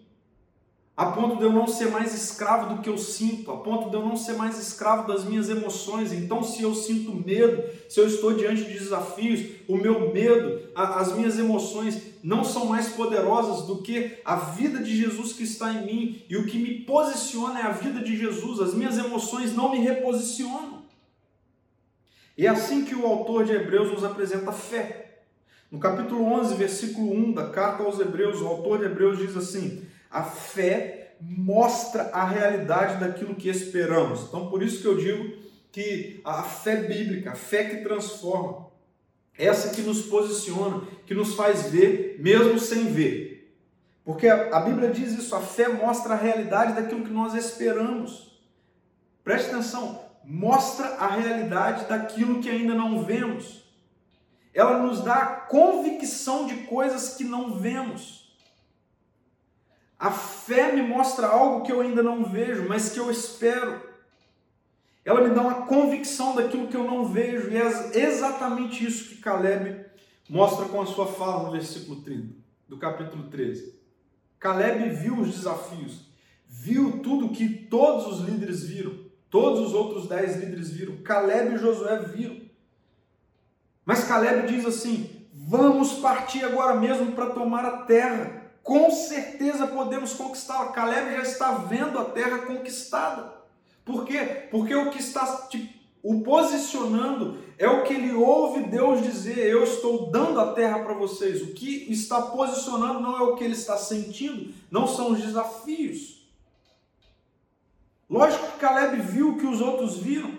a 0.98 1.12
ponto 1.12 1.36
de 1.36 1.44
eu 1.44 1.52
não 1.52 1.68
ser 1.68 1.92
mais 1.92 2.12
escravo 2.12 2.74
do 2.74 2.82
que 2.82 2.88
eu 2.88 2.98
sinto, 2.98 3.52
a 3.52 3.56
ponto 3.58 3.88
de 3.88 3.94
eu 3.94 4.04
não 4.04 4.16
ser 4.16 4.32
mais 4.32 4.58
escravo 4.58 5.06
das 5.06 5.24
minhas 5.24 5.48
emoções. 5.48 6.12
Então, 6.12 6.42
se 6.42 6.60
eu 6.60 6.74
sinto 6.74 7.14
medo, 7.14 7.62
se 7.88 8.00
eu 8.00 8.06
estou 8.08 8.32
diante 8.32 8.64
de 8.64 8.72
desafios, 8.72 9.48
o 9.68 9.76
meu 9.76 10.12
medo, 10.12 10.60
a, 10.74 10.98
as 10.98 11.14
minhas 11.14 11.38
emoções 11.38 12.02
não 12.20 12.42
são 12.42 12.66
mais 12.66 12.88
poderosas 12.88 13.64
do 13.64 13.80
que 13.80 14.18
a 14.24 14.34
vida 14.34 14.80
de 14.82 14.96
Jesus 14.96 15.32
que 15.32 15.44
está 15.44 15.72
em 15.72 15.86
mim, 15.86 16.22
e 16.28 16.36
o 16.36 16.46
que 16.46 16.58
me 16.58 16.80
posiciona 16.80 17.60
é 17.60 17.62
a 17.62 17.70
vida 17.70 18.00
de 18.00 18.16
Jesus, 18.16 18.58
as 18.58 18.74
minhas 18.74 18.98
emoções 18.98 19.54
não 19.54 19.70
me 19.70 19.78
reposicionam. 19.78 20.77
E 22.38 22.46
é 22.46 22.48
assim 22.48 22.84
que 22.84 22.94
o 22.94 23.04
autor 23.04 23.44
de 23.44 23.52
Hebreus 23.52 23.90
nos 23.90 24.04
apresenta 24.04 24.50
a 24.50 24.52
fé. 24.52 25.22
No 25.72 25.80
capítulo 25.80 26.24
11, 26.24 26.54
versículo 26.54 27.12
1 27.12 27.32
da 27.32 27.50
carta 27.50 27.82
aos 27.82 27.98
Hebreus, 27.98 28.40
o 28.40 28.46
autor 28.46 28.78
de 28.78 28.84
Hebreus 28.84 29.18
diz 29.18 29.36
assim: 29.36 29.84
a 30.08 30.22
fé 30.22 31.16
mostra 31.20 32.04
a 32.12 32.24
realidade 32.24 33.00
daquilo 33.00 33.34
que 33.34 33.48
esperamos. 33.48 34.22
Então, 34.22 34.48
por 34.48 34.62
isso 34.62 34.80
que 34.80 34.86
eu 34.86 34.96
digo 34.96 35.36
que 35.72 36.20
a 36.24 36.44
fé 36.44 36.76
bíblica, 36.76 37.32
a 37.32 37.34
fé 37.34 37.64
que 37.64 37.82
transforma, 37.82 38.68
essa 39.36 39.74
que 39.74 39.82
nos 39.82 40.02
posiciona, 40.02 40.82
que 41.06 41.14
nos 41.14 41.34
faz 41.34 41.72
ver 41.72 42.18
mesmo 42.20 42.56
sem 42.60 42.84
ver. 42.84 43.52
Porque 44.04 44.28
a 44.28 44.60
Bíblia 44.60 44.90
diz 44.90 45.12
isso, 45.12 45.34
a 45.34 45.40
fé 45.40 45.68
mostra 45.68 46.14
a 46.14 46.16
realidade 46.16 46.80
daquilo 46.80 47.04
que 47.04 47.12
nós 47.12 47.34
esperamos. 47.34 48.40
Preste 49.24 49.50
atenção, 49.50 50.07
mostra 50.28 50.86
a 50.96 51.06
realidade 51.16 51.88
daquilo 51.88 52.42
que 52.42 52.50
ainda 52.50 52.74
não 52.74 53.02
vemos. 53.02 53.64
Ela 54.52 54.82
nos 54.82 55.02
dá 55.02 55.14
a 55.14 55.26
convicção 55.26 56.46
de 56.46 56.66
coisas 56.66 57.14
que 57.14 57.24
não 57.24 57.58
vemos. 57.58 58.36
A 59.98 60.10
fé 60.10 60.72
me 60.72 60.82
mostra 60.82 61.26
algo 61.26 61.64
que 61.64 61.72
eu 61.72 61.80
ainda 61.80 62.02
não 62.02 62.24
vejo, 62.24 62.68
mas 62.68 62.90
que 62.90 63.00
eu 63.00 63.10
espero. 63.10 63.82
Ela 65.02 65.26
me 65.26 65.34
dá 65.34 65.40
uma 65.40 65.66
convicção 65.66 66.34
daquilo 66.34 66.68
que 66.68 66.76
eu 66.76 66.84
não 66.84 67.06
vejo, 67.06 67.48
e 67.48 67.56
é 67.56 67.98
exatamente 67.98 68.84
isso 68.84 69.08
que 69.08 69.22
Caleb 69.22 69.86
mostra 70.28 70.66
com 70.66 70.82
a 70.82 70.86
sua 70.86 71.06
fala 71.06 71.44
no 71.44 71.52
versículo 71.52 72.02
30 72.02 72.34
do 72.68 72.76
capítulo 72.76 73.30
13. 73.30 73.74
Caleb 74.38 74.90
viu 74.90 75.18
os 75.18 75.34
desafios, 75.34 76.02
viu 76.46 77.00
tudo 77.00 77.30
que 77.30 77.48
todos 77.48 78.06
os 78.06 78.28
líderes 78.28 78.62
viram, 78.64 79.07
todos 79.30 79.68
os 79.68 79.74
outros 79.74 80.08
dez 80.08 80.36
líderes 80.36 80.70
viram, 80.70 80.96
Caleb 80.98 81.54
e 81.54 81.58
Josué 81.58 81.98
viram. 82.00 82.40
Mas 83.84 84.04
Caleb 84.04 84.48
diz 84.48 84.66
assim: 84.66 85.26
vamos 85.32 85.94
partir 85.94 86.44
agora 86.44 86.74
mesmo 86.74 87.12
para 87.12 87.30
tomar 87.30 87.64
a 87.64 87.82
terra 87.82 88.38
com 88.68 88.90
certeza 88.90 89.66
podemos 89.66 90.12
conquistá-la. 90.12 90.72
Caleb 90.72 91.16
já 91.16 91.22
está 91.22 91.52
vendo 91.52 91.98
a 91.98 92.04
terra 92.04 92.40
conquistada. 92.40 93.32
Por 93.82 94.04
quê? 94.04 94.18
Porque 94.50 94.74
o 94.74 94.90
que 94.90 94.98
está 94.98 95.24
te, 95.48 95.74
o 96.02 96.20
posicionando 96.20 97.38
é 97.56 97.66
o 97.66 97.84
que 97.84 97.94
ele 97.94 98.12
ouve 98.12 98.64
Deus 98.64 99.02
dizer: 99.02 99.38
Eu 99.38 99.64
estou 99.64 100.10
dando 100.10 100.38
a 100.38 100.52
terra 100.52 100.80
para 100.80 100.92
vocês. 100.92 101.40
O 101.40 101.54
que 101.54 101.90
está 101.90 102.20
posicionando 102.20 103.00
não 103.00 103.16
é 103.16 103.22
o 103.22 103.36
que 103.36 103.44
ele 103.44 103.54
está 103.54 103.78
sentindo, 103.78 104.52
não 104.70 104.86
são 104.86 105.12
os 105.12 105.22
desafios. 105.22 106.17
Lógico 108.08 108.52
que 108.52 108.58
Caleb 108.58 109.02
viu 109.02 109.32
o 109.32 109.38
que 109.38 109.46
os 109.46 109.60
outros 109.60 109.98
viram. 109.98 110.38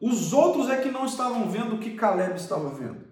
Os 0.00 0.32
outros 0.32 0.70
é 0.70 0.80
que 0.80 0.90
não 0.90 1.04
estavam 1.04 1.50
vendo 1.50 1.74
o 1.74 1.78
que 1.78 1.94
Caleb 1.94 2.36
estava 2.36 2.70
vendo. 2.70 3.06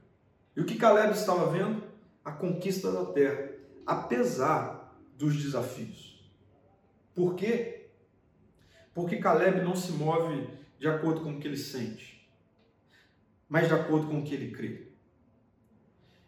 E 0.57 0.61
o 0.61 0.65
que 0.65 0.77
Caleb 0.77 1.13
estava 1.13 1.51
vendo? 1.51 1.83
A 2.25 2.33
conquista 2.33 2.91
da 2.91 3.05
terra, 3.13 3.51
apesar 3.85 4.97
dos 5.17 5.37
desafios. 5.37 6.17
Por 7.15 7.35
quê? 7.35 7.89
Porque 8.95 9.17
Caleb 9.17 9.61
não 9.63 9.77
se 9.77 9.93
move 9.93 10.49
de 10.79 10.89
acordo 10.89 11.21
com 11.21 11.33
o 11.33 11.41
que 11.41 11.47
ele 11.47 11.57
sente, 11.57 12.29
mas 13.49 13.69
de 13.69 13.75
acordo 13.75 14.07
com 14.07 14.21
o 14.21 14.23
que 14.23 14.35
ele 14.35 14.51
crê. 14.51 14.89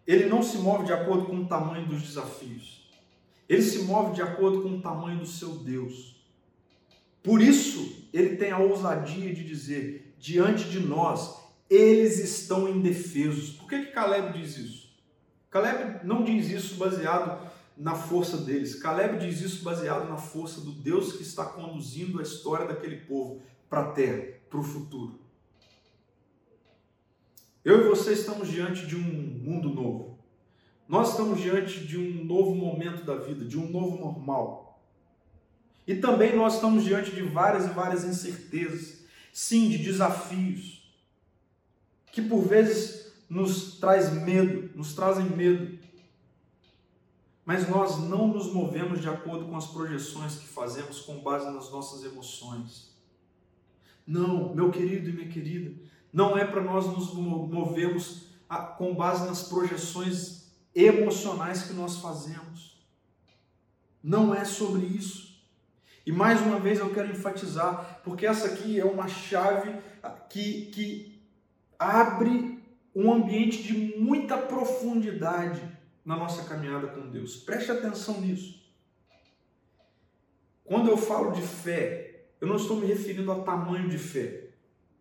Ele 0.06 0.26
não 0.26 0.42
se 0.42 0.58
move 0.58 0.84
de 0.84 0.92
acordo 0.92 1.26
com 1.26 1.36
o 1.36 1.46
tamanho 1.46 1.86
dos 1.86 2.02
desafios. 2.02 2.90
Ele 3.48 3.62
se 3.62 3.80
move 3.84 4.14
de 4.14 4.22
acordo 4.22 4.62
com 4.62 4.76
o 4.76 4.80
tamanho 4.80 5.18
do 5.18 5.26
seu 5.26 5.56
Deus. 5.56 6.17
Por 7.28 7.42
isso, 7.42 8.08
ele 8.10 8.36
tem 8.36 8.50
a 8.52 8.58
ousadia 8.58 9.34
de 9.34 9.44
dizer: 9.44 10.14
diante 10.18 10.64
de 10.70 10.80
nós, 10.80 11.36
eles 11.68 12.18
estão 12.20 12.66
indefesos. 12.66 13.50
Por 13.50 13.68
que, 13.68 13.84
que 13.84 13.92
Caleb 13.92 14.38
diz 14.38 14.56
isso? 14.56 14.88
Caleb 15.50 16.06
não 16.06 16.24
diz 16.24 16.48
isso 16.48 16.76
baseado 16.76 17.46
na 17.76 17.94
força 17.94 18.38
deles. 18.38 18.76
Caleb 18.76 19.18
diz 19.18 19.42
isso 19.42 19.62
baseado 19.62 20.08
na 20.08 20.16
força 20.16 20.62
do 20.62 20.72
Deus 20.72 21.12
que 21.12 21.22
está 21.22 21.44
conduzindo 21.44 22.18
a 22.18 22.22
história 22.22 22.66
daquele 22.66 22.96
povo 22.96 23.42
para 23.68 23.80
a 23.82 23.92
terra, 23.92 24.24
para 24.48 24.60
o 24.60 24.62
futuro. 24.62 25.20
Eu 27.62 27.84
e 27.84 27.88
você 27.90 28.14
estamos 28.14 28.48
diante 28.48 28.86
de 28.86 28.96
um 28.96 29.02
mundo 29.02 29.68
novo. 29.68 30.18
Nós 30.88 31.10
estamos 31.10 31.42
diante 31.42 31.86
de 31.86 31.98
um 31.98 32.24
novo 32.24 32.54
momento 32.54 33.04
da 33.04 33.16
vida, 33.16 33.44
de 33.44 33.58
um 33.58 33.68
novo 33.68 33.98
normal. 33.98 34.67
E 35.88 35.94
também 35.94 36.36
nós 36.36 36.56
estamos 36.56 36.84
diante 36.84 37.10
de 37.10 37.22
várias 37.22 37.64
e 37.64 37.70
várias 37.70 38.04
incertezas, 38.04 38.98
sim, 39.32 39.70
de 39.70 39.78
desafios, 39.78 40.86
que 42.12 42.20
por 42.20 42.42
vezes 42.42 43.10
nos 43.26 43.78
traz 43.78 44.12
medo, 44.12 44.70
nos 44.76 44.94
trazem 44.94 45.24
medo. 45.30 45.78
Mas 47.42 47.66
nós 47.70 47.98
não 48.00 48.28
nos 48.28 48.52
movemos 48.52 49.00
de 49.00 49.08
acordo 49.08 49.46
com 49.46 49.56
as 49.56 49.66
projeções 49.66 50.36
que 50.36 50.46
fazemos 50.46 51.00
com 51.00 51.20
base 51.20 51.50
nas 51.50 51.72
nossas 51.72 52.04
emoções. 52.04 52.94
Não, 54.06 54.54
meu 54.54 54.70
querido 54.70 55.08
e 55.08 55.12
minha 55.14 55.28
querida, 55.28 55.74
não 56.12 56.36
é 56.36 56.44
para 56.44 56.62
nós 56.62 56.86
nos 56.86 57.14
movermos 57.14 58.24
com 58.76 58.94
base 58.94 59.26
nas 59.26 59.44
projeções 59.44 60.50
emocionais 60.74 61.62
que 61.62 61.72
nós 61.72 61.96
fazemos. 61.96 62.78
Não 64.02 64.34
é 64.34 64.44
sobre 64.44 64.84
isso. 64.84 65.27
E 66.08 66.10
mais 66.10 66.40
uma 66.40 66.58
vez 66.58 66.78
eu 66.78 66.88
quero 66.88 67.10
enfatizar, 67.10 68.00
porque 68.02 68.24
essa 68.24 68.46
aqui 68.46 68.80
é 68.80 68.84
uma 68.86 69.06
chave 69.06 69.78
que, 70.30 70.64
que 70.72 71.22
abre 71.78 72.64
um 72.94 73.12
ambiente 73.12 73.62
de 73.62 73.98
muita 73.98 74.38
profundidade 74.38 75.60
na 76.02 76.16
nossa 76.16 76.44
caminhada 76.44 76.86
com 76.86 77.10
Deus. 77.10 77.36
Preste 77.36 77.70
atenção 77.70 78.22
nisso. 78.22 78.58
Quando 80.64 80.88
eu 80.88 80.96
falo 80.96 81.32
de 81.32 81.42
fé, 81.42 82.24
eu 82.40 82.48
não 82.48 82.56
estou 82.56 82.78
me 82.78 82.86
referindo 82.86 83.30
a 83.30 83.42
tamanho 83.42 83.90
de 83.90 83.98
fé. 83.98 84.48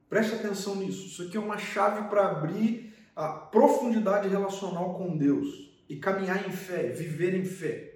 Preste 0.10 0.36
atenção 0.36 0.76
nisso. 0.76 1.08
Isso 1.08 1.24
aqui 1.24 1.38
é 1.38 1.40
uma 1.40 1.58
chave 1.58 2.10
para 2.10 2.32
abrir 2.32 2.94
a 3.16 3.30
profundidade 3.30 4.28
relacional 4.28 4.96
com 4.96 5.16
Deus 5.16 5.72
e 5.88 5.96
caminhar 5.96 6.46
em 6.46 6.52
fé, 6.52 6.90
viver 6.90 7.34
em 7.34 7.46
fé. 7.46 7.94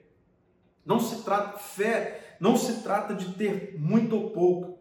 Não 0.85 0.97
se 0.97 1.25
trata 1.25 1.59
fé, 1.59 2.30
não 2.41 2.57
se 2.57 2.81
trata 2.81 3.13
de 3.13 3.35
ter 3.35 3.79
muito 3.79 4.15
ou 4.15 4.31
pouco. 4.31 4.79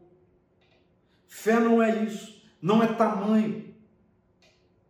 Fé 1.29 1.61
não 1.61 1.83
é 1.83 2.05
isso, 2.05 2.43
não 2.61 2.83
é 2.83 2.87
tamanho. 2.87 3.75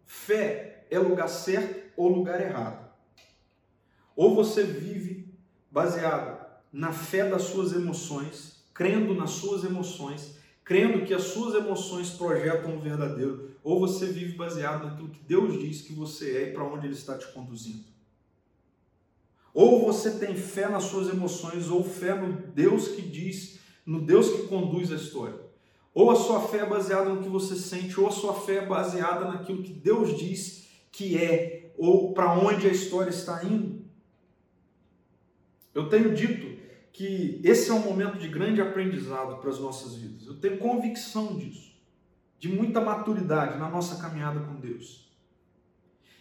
Fé 0.07 0.87
é 0.89 0.97
lugar 0.97 1.29
certo 1.29 1.91
ou 1.97 2.09
lugar 2.09 2.41
errado. 2.41 2.89
Ou 4.15 4.37
você 4.37 4.63
vive 4.63 5.35
baseado 5.69 6.47
na 6.73 6.93
fé 6.93 7.29
das 7.29 7.43
suas 7.43 7.73
emoções, 7.73 8.65
crendo 8.73 9.15
nas 9.17 9.31
suas 9.31 9.65
emoções, 9.65 10.37
crendo 10.63 11.05
que 11.05 11.13
as 11.13 11.25
suas 11.25 11.57
emoções 11.57 12.11
projetam 12.11 12.77
o 12.77 12.81
verdadeiro, 12.81 13.51
ou 13.65 13.81
você 13.81 14.07
vive 14.07 14.37
baseado 14.37 14.85
naquilo 14.87 15.09
que 15.09 15.25
Deus 15.25 15.61
diz 15.61 15.83
que 15.83 15.93
você 15.93 16.37
é 16.37 16.49
e 16.51 16.53
para 16.53 16.63
onde 16.63 16.87
Ele 16.87 16.95
está 16.95 17.19
te 17.19 17.27
conduzindo. 17.33 17.85
Ou 19.53 19.85
você 19.85 20.13
tem 20.13 20.35
fé 20.35 20.69
nas 20.69 20.85
suas 20.85 21.09
emoções, 21.09 21.69
ou 21.69 21.83
fé 21.83 22.15
no 22.15 22.33
Deus 22.33 22.89
que 22.89 23.03
diz, 23.03 23.59
no 23.85 24.01
Deus 24.01 24.31
que 24.31 24.47
conduz 24.47 24.93
a 24.93 24.97
história. 24.97 25.41
Ou 25.93 26.11
a 26.11 26.17
sua 26.17 26.41
fé 26.41 26.59
é 26.59 26.67
baseada 26.67 27.11
no 27.11 27.23
que 27.23 27.29
você 27.29 27.57
sente, 27.57 27.99
ou 27.99 28.07
a 28.07 28.13
sua 28.13 28.35
fé 28.35 28.57
é 28.57 28.67
baseada 28.67 29.27
naquilo 29.27 29.63
que 29.63 29.73
Deus 29.73 30.17
diz 30.17 30.69
que 30.93 31.17
é, 31.17 31.73
ou 31.77 32.13
para 32.13 32.39
onde 32.39 32.67
a 32.67 32.71
história 32.71 33.11
está 33.11 33.43
indo. 33.45 33.85
Eu 35.75 35.89
tenho 35.89 36.15
dito 36.15 36.61
que 36.93 37.41
esse 37.45 37.71
é 37.71 37.75
um 37.75 37.81
momento 37.81 38.19
de 38.19 38.29
grande 38.29 38.61
aprendizado 38.61 39.39
para 39.39 39.51
as 39.51 39.59
nossas 39.59 39.95
vidas. 39.95 40.27
Eu 40.27 40.39
tenho 40.39 40.59
convicção 40.59 41.37
disso, 41.37 41.73
de 42.39 42.49
muita 42.49 42.81
maturidade 42.81 43.59
na 43.59 43.69
nossa 43.69 44.01
caminhada 44.01 44.41
com 44.41 44.57
Deus. 44.57 45.09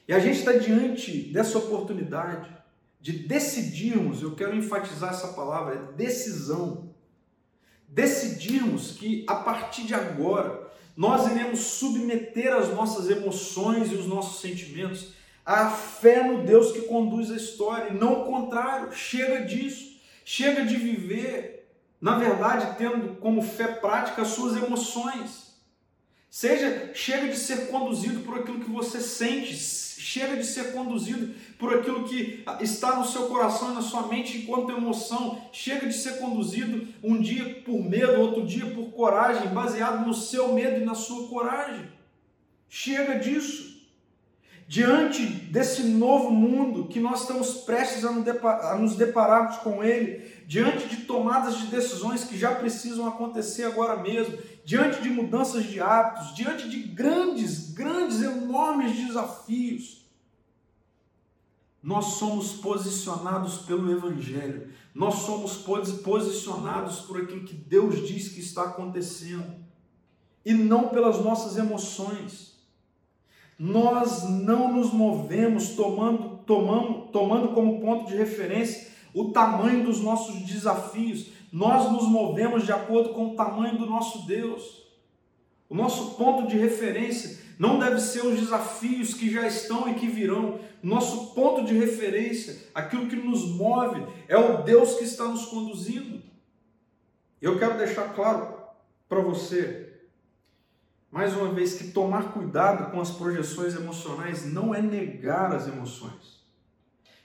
E 0.07 0.13
a 0.13 0.19
gente 0.19 0.39
está 0.39 0.53
diante 0.53 1.31
dessa 1.31 1.57
oportunidade 1.57 2.58
de 2.99 3.13
decidirmos, 3.13 4.21
eu 4.21 4.35
quero 4.35 4.55
enfatizar 4.55 5.11
essa 5.11 5.29
palavra, 5.29 5.75
é 5.75 5.93
decisão. 5.93 6.93
Decidirmos 7.87 8.91
que 8.91 9.25
a 9.27 9.35
partir 9.35 9.83
de 9.83 9.95
agora 9.95 10.69
nós 10.95 11.31
iremos 11.31 11.59
submeter 11.59 12.53
as 12.53 12.69
nossas 12.69 13.09
emoções 13.09 13.91
e 13.91 13.95
os 13.95 14.05
nossos 14.05 14.41
sentimentos 14.41 15.13
à 15.45 15.69
fé 15.69 16.23
no 16.23 16.43
Deus 16.43 16.73
que 16.73 16.81
conduz 16.81 17.31
a 17.31 17.35
história, 17.35 17.89
e 17.89 17.97
não 17.97 18.21
o 18.21 18.25
contrário. 18.25 18.91
Chega 18.91 19.45
disso. 19.45 19.97
Chega 20.23 20.63
de 20.63 20.75
viver, 20.75 21.73
na 21.99 22.19
verdade, 22.19 22.77
tendo 22.77 23.15
como 23.15 23.41
fé 23.41 23.65
prática 23.65 24.21
as 24.21 24.27
suas 24.27 24.61
emoções. 24.61 25.55
Seja, 26.29 26.91
chega 26.93 27.29
de 27.29 27.37
ser 27.37 27.67
conduzido 27.69 28.19
por 28.19 28.37
aquilo 28.37 28.59
que 28.59 28.69
você 28.69 29.01
sente, 29.01 29.55
chega 29.55 30.37
de 30.37 30.45
ser 30.45 30.73
conduzido 30.73 31.33
por 31.59 31.73
aquilo 31.75 32.05
que 32.05 32.41
está 32.61 32.95
no 32.95 33.05
seu 33.05 33.23
coração 33.23 33.71
e 33.71 33.75
na 33.75 33.81
sua 33.81 34.07
mente 34.07 34.37
enquanto 34.37 34.71
emoção, 34.71 35.41
chega 35.51 35.85
de 35.85 35.93
ser 35.93 36.17
conduzido 36.17 36.87
um 37.03 37.19
dia 37.19 37.61
por 37.65 37.83
medo, 37.83 38.21
outro 38.21 38.47
dia 38.47 38.65
por 38.67 38.91
coragem, 38.91 39.49
baseado 39.49 40.07
no 40.07 40.13
seu 40.13 40.53
medo 40.53 40.81
e 40.81 40.85
na 40.85 40.95
sua 40.95 41.27
coragem. 41.27 41.85
Chega 42.69 43.19
disso 43.19 43.77
diante 44.69 45.25
desse 45.25 45.81
novo 45.83 46.31
mundo 46.31 46.87
que 46.87 46.99
nós 46.99 47.21
estamos 47.21 47.55
prestes 47.65 48.05
a 48.05 48.75
nos 48.77 48.95
depararmos 48.95 49.57
com 49.57 49.83
ele, 49.83 50.31
diante 50.47 50.87
de 50.87 50.97
tomadas 51.05 51.57
de 51.57 51.67
decisões 51.67 52.23
que 52.23 52.37
já 52.37 52.55
precisam 52.55 53.05
acontecer 53.05 53.63
agora 53.63 53.97
mesmo, 53.97 54.37
diante 54.63 55.01
de 55.01 55.09
mudanças 55.09 55.65
de 55.65 55.81
hábitos, 55.81 56.35
diante 56.35 56.69
de 56.69 56.83
grandes, 56.83 57.71
grandes, 57.73 58.21
enormes 58.21 58.95
desafios, 58.95 60.07
nós 61.81 62.05
somos 62.17 62.53
posicionados 62.53 63.59
pelo 63.59 63.91
Evangelho, 63.91 64.69
nós 64.93 65.15
somos 65.15 65.57
posicionados 66.03 67.01
por 67.01 67.21
aquilo 67.21 67.45
que 67.45 67.55
Deus 67.55 68.07
diz 68.07 68.29
que 68.29 68.41
está 68.41 68.63
acontecendo, 68.63 69.55
e 70.45 70.53
não 70.53 70.89
pelas 70.89 71.23
nossas 71.23 71.57
emoções. 71.57 72.57
Nós 73.57 74.23
não 74.23 74.73
nos 74.73 74.91
movemos 74.91 75.69
tomando, 75.69 76.37
tomando, 76.45 77.11
tomando 77.11 77.49
como 77.49 77.81
ponto 77.81 78.09
de 78.09 78.15
referência 78.15 78.89
o 79.13 79.31
tamanho 79.31 79.83
dos 79.83 79.99
nossos 79.99 80.41
desafios, 80.43 81.27
nós 81.51 81.91
nos 81.91 82.07
movemos 82.07 82.63
de 82.63 82.71
acordo 82.71 83.09
com 83.09 83.31
o 83.31 83.35
tamanho 83.35 83.77
do 83.77 83.85
nosso 83.85 84.25
Deus. 84.27 84.83
O 85.67 85.75
nosso 85.75 86.15
ponto 86.15 86.47
de 86.47 86.57
referência 86.57 87.38
não 87.59 87.77
deve 87.77 87.99
ser 87.99 88.25
os 88.25 88.39
desafios 88.39 89.13
que 89.13 89.29
já 89.29 89.45
estão 89.45 89.87
e 89.87 89.93
que 89.93 90.07
virão. 90.07 90.59
Nosso 90.81 91.35
ponto 91.35 91.65
de 91.65 91.77
referência, 91.77 92.57
aquilo 92.73 93.07
que 93.07 93.15
nos 93.15 93.47
move, 93.49 94.07
é 94.27 94.37
o 94.37 94.63
Deus 94.63 94.95
que 94.95 95.03
está 95.03 95.25
nos 95.25 95.45
conduzindo. 95.45 96.23
Eu 97.39 97.59
quero 97.59 97.77
deixar 97.77 98.15
claro 98.15 98.57
para 99.07 99.19
você 99.19 99.89
mais 101.11 101.35
uma 101.35 101.51
vez, 101.51 101.73
que 101.73 101.91
tomar 101.91 102.33
cuidado 102.33 102.91
com 102.91 103.01
as 103.01 103.09
projeções 103.09 103.75
emocionais 103.75 104.45
não 104.45 104.73
é 104.73 104.81
negar 104.81 105.53
as 105.53 105.67
emoções, 105.67 106.45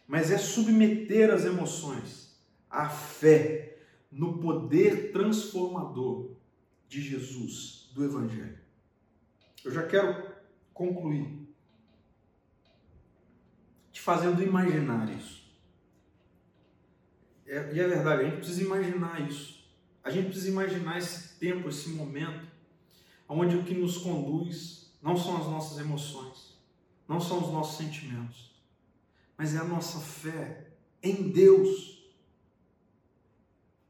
mas 0.06 0.30
é 0.30 0.38
submeter 0.38 1.30
as 1.30 1.44
emoções 1.44 2.34
à 2.70 2.88
fé 2.88 3.78
no 4.10 4.38
poder 4.38 5.12
transformador 5.12 6.30
de 6.88 7.02
Jesus, 7.02 7.90
do 7.92 8.04
Evangelho. 8.04 8.63
Eu 9.64 9.72
já 9.72 9.86
quero 9.86 10.34
concluir 10.72 11.48
te 13.90 14.00
fazendo 14.00 14.42
imaginar 14.42 15.08
isso. 15.16 15.44
É, 17.46 17.72
e 17.72 17.80
é 17.80 17.86
verdade, 17.86 18.22
a 18.22 18.24
gente 18.24 18.36
precisa 18.36 18.62
imaginar 18.62 19.20
isso. 19.28 19.64
A 20.02 20.10
gente 20.10 20.26
precisa 20.26 20.48
imaginar 20.48 20.98
esse 20.98 21.38
tempo, 21.38 21.68
esse 21.68 21.90
momento 21.90 22.46
onde 23.28 23.56
o 23.56 23.64
que 23.64 23.74
nos 23.74 23.98
conduz 23.98 24.92
não 25.00 25.16
são 25.16 25.36
as 25.36 25.46
nossas 25.46 25.78
emoções, 25.78 26.58
não 27.08 27.20
são 27.20 27.40
os 27.40 27.52
nossos 27.52 27.76
sentimentos, 27.76 28.54
mas 29.36 29.54
é 29.54 29.58
a 29.58 29.64
nossa 29.64 29.98
fé 29.98 30.68
em 31.02 31.30
Deus. 31.30 32.02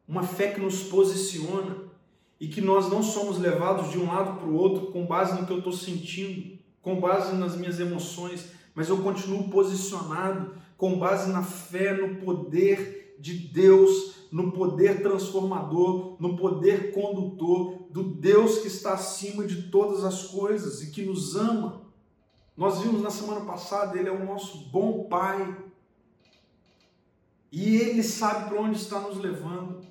Uma 0.07 0.22
fé 0.22 0.53
que 0.53 0.61
nos 0.61 0.85
posiciona 0.85 1.84
e 2.41 2.49
que 2.49 2.61
nós 2.61 2.91
não 2.91 3.03
somos 3.03 3.39
levados 3.39 3.91
de 3.91 3.99
um 3.99 4.07
lado 4.07 4.39
para 4.39 4.49
o 4.49 4.55
outro 4.55 4.93
com 4.93 5.07
base 5.07 5.39
no 5.39 5.47
que 5.47 5.53
eu 5.53 5.59
estou 5.59 5.72
sentindo, 5.72 6.59
com 6.82 7.01
base 7.01 7.35
nas 7.35 7.57
minhas 7.57 7.80
emoções, 7.80 8.51
mas 8.74 8.89
eu 8.89 8.99
continuo 9.03 9.49
posicionado 9.49 10.55
com 10.76 10.99
base 10.99 11.30
na 11.30 11.43
fé, 11.43 11.95
no 11.95 12.16
poder 12.16 13.16
de 13.18 13.35
Deus, 13.35 14.14
no 14.30 14.51
poder 14.51 15.03
transformador, 15.03 16.16
no 16.18 16.37
poder 16.37 16.93
condutor 16.93 17.87
do 17.91 18.03
Deus 18.03 18.59
que 18.59 18.66
está 18.66 18.95
acima 18.95 19.47
de 19.47 19.70
todas 19.70 20.05
as 20.05 20.24
coisas 20.24 20.82
e 20.82 20.91
que 20.91 21.03
nos 21.03 21.37
ama. 21.37 21.82
Nós 22.57 22.80
vimos 22.80 23.01
na 23.01 23.11
semana 23.11 23.45
passada, 23.45 23.99
Ele 23.99 24.09
é 24.09 24.12
o 24.12 24.24
nosso 24.24 24.68
bom 24.70 25.05
Pai. 25.05 25.57
E 27.51 27.76
Ele 27.76 28.03
sabe 28.03 28.49
para 28.49 28.61
onde 28.61 28.76
está 28.76 29.01
nos 29.01 29.18
levando. 29.18 29.84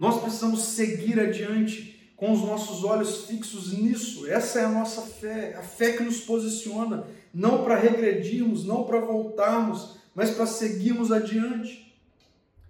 Nós 0.00 0.18
precisamos 0.18 0.62
seguir 0.62 1.20
adiante 1.20 2.10
com 2.16 2.32
os 2.32 2.40
nossos 2.40 2.84
olhos 2.84 3.26
fixos 3.26 3.74
nisso. 3.74 4.26
Essa 4.26 4.60
é 4.60 4.64
a 4.64 4.70
nossa 4.70 5.02
fé, 5.02 5.54
a 5.54 5.62
fé 5.62 5.92
que 5.92 6.02
nos 6.02 6.22
posiciona 6.22 7.06
não 7.34 7.62
para 7.64 7.76
regredirmos, 7.76 8.64
não 8.64 8.84
para 8.84 8.98
voltarmos, 8.98 9.98
mas 10.14 10.30
para 10.30 10.46
seguirmos 10.46 11.12
adiante. 11.12 11.94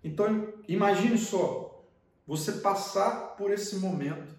Então, 0.03 0.53
imagine 0.67 1.17
só, 1.17 1.85
você 2.27 2.51
passar 2.51 3.37
por 3.37 3.53
esse 3.53 3.77
momento 3.77 4.35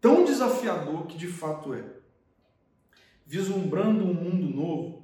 tão 0.00 0.24
desafiador 0.24 1.06
que 1.06 1.16
de 1.16 1.28
fato 1.28 1.72
é, 1.72 1.84
vislumbrando 3.24 4.04
um 4.04 4.12
mundo 4.12 4.52
novo, 4.52 5.02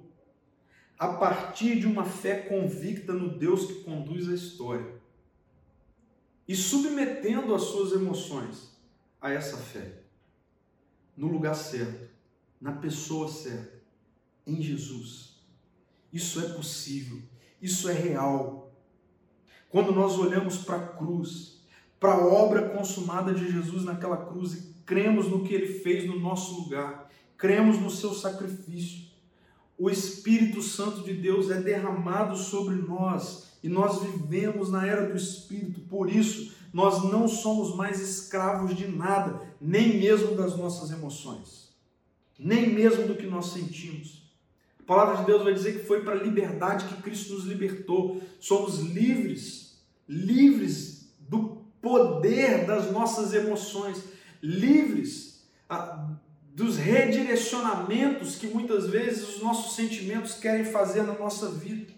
a 0.99 1.09
partir 1.09 1.79
de 1.79 1.87
uma 1.87 2.05
fé 2.05 2.39
convicta 2.41 3.13
no 3.13 3.39
Deus 3.39 3.67
que 3.67 3.85
conduz 3.85 4.29
a 4.29 4.35
história 4.35 4.98
e 6.49 6.57
submetendo 6.57 7.55
as 7.55 7.63
suas 7.63 7.93
emoções 7.93 8.75
a 9.21 9.31
essa 9.31 9.59
fé, 9.59 10.01
no 11.15 11.29
lugar 11.29 11.55
certo, 11.55 12.09
na 12.59 12.73
pessoa 12.73 13.29
certa 13.29 13.79
em 14.47 14.63
Jesus. 14.63 15.37
Isso 16.11 16.41
é 16.41 16.49
possível, 16.49 17.21
isso 17.61 17.87
é 17.91 17.93
real. 17.93 18.73
Quando 19.69 19.93
nós 19.93 20.19
olhamos 20.19 20.57
para 20.57 20.77
a 20.77 20.89
cruz, 20.89 21.61
para 22.01 22.15
a 22.15 22.27
obra 22.27 22.71
consumada 22.71 23.35
de 23.35 23.53
Jesus 23.53 23.85
naquela 23.85 24.17
cruz 24.17 24.55
e 24.55 24.75
cremos 24.87 25.29
no 25.29 25.45
que 25.45 25.53
ele 25.53 25.81
fez 25.81 26.07
no 26.07 26.19
nosso 26.19 26.63
lugar, 26.63 27.11
cremos 27.37 27.79
no 27.79 27.91
seu 27.91 28.15
sacrifício, 28.15 29.07
o 29.77 29.91
Espírito 29.91 30.63
Santo 30.63 31.03
de 31.03 31.13
Deus 31.13 31.51
é 31.51 31.61
derramado 31.61 32.37
sobre 32.37 32.77
nós 32.77 33.48
e 33.63 33.69
nós 33.69 34.03
vivemos 34.03 34.71
na 34.71 34.87
era 34.87 35.07
do 35.07 35.17
Espírito, 35.17 35.81
por 35.83 36.11
isso 36.11 36.57
nós 36.73 37.05
não 37.05 37.27
somos 37.27 37.75
mais 37.75 38.01
escravos 38.01 38.75
de 38.75 38.87
nada, 38.87 39.41
nem 39.61 39.99
mesmo 39.99 40.37
das 40.37 40.57
nossas 40.57 40.91
emoções, 40.91 41.71
nem 42.39 42.73
mesmo 42.73 43.07
do 43.07 43.17
que 43.17 43.27
nós 43.27 43.47
sentimos 43.47 44.19
palavra 44.89 45.19
de 45.19 45.27
Deus 45.27 45.45
vai 45.45 45.53
dizer 45.53 45.79
que 45.79 45.85
foi 45.85 46.03
para 46.03 46.15
a 46.15 46.23
liberdade 46.23 46.87
que 46.87 47.03
Cristo 47.03 47.35
nos 47.35 47.45
libertou. 47.45 48.23
Somos 48.41 48.79
livres, 48.79 49.79
livres 50.09 51.11
do 51.29 51.63
poder 51.83 52.65
das 52.65 52.91
nossas 52.91 53.35
emoções, 53.35 54.03
livres 54.43 55.47
dos 56.55 56.79
redirecionamentos 56.79 58.37
que 58.37 58.47
muitas 58.47 58.89
vezes 58.89 59.29
os 59.29 59.43
nossos 59.43 59.77
sentimentos 59.77 60.33
querem 60.33 60.65
fazer 60.65 61.03
na 61.03 61.13
nossa 61.13 61.51
vida. 61.51 61.93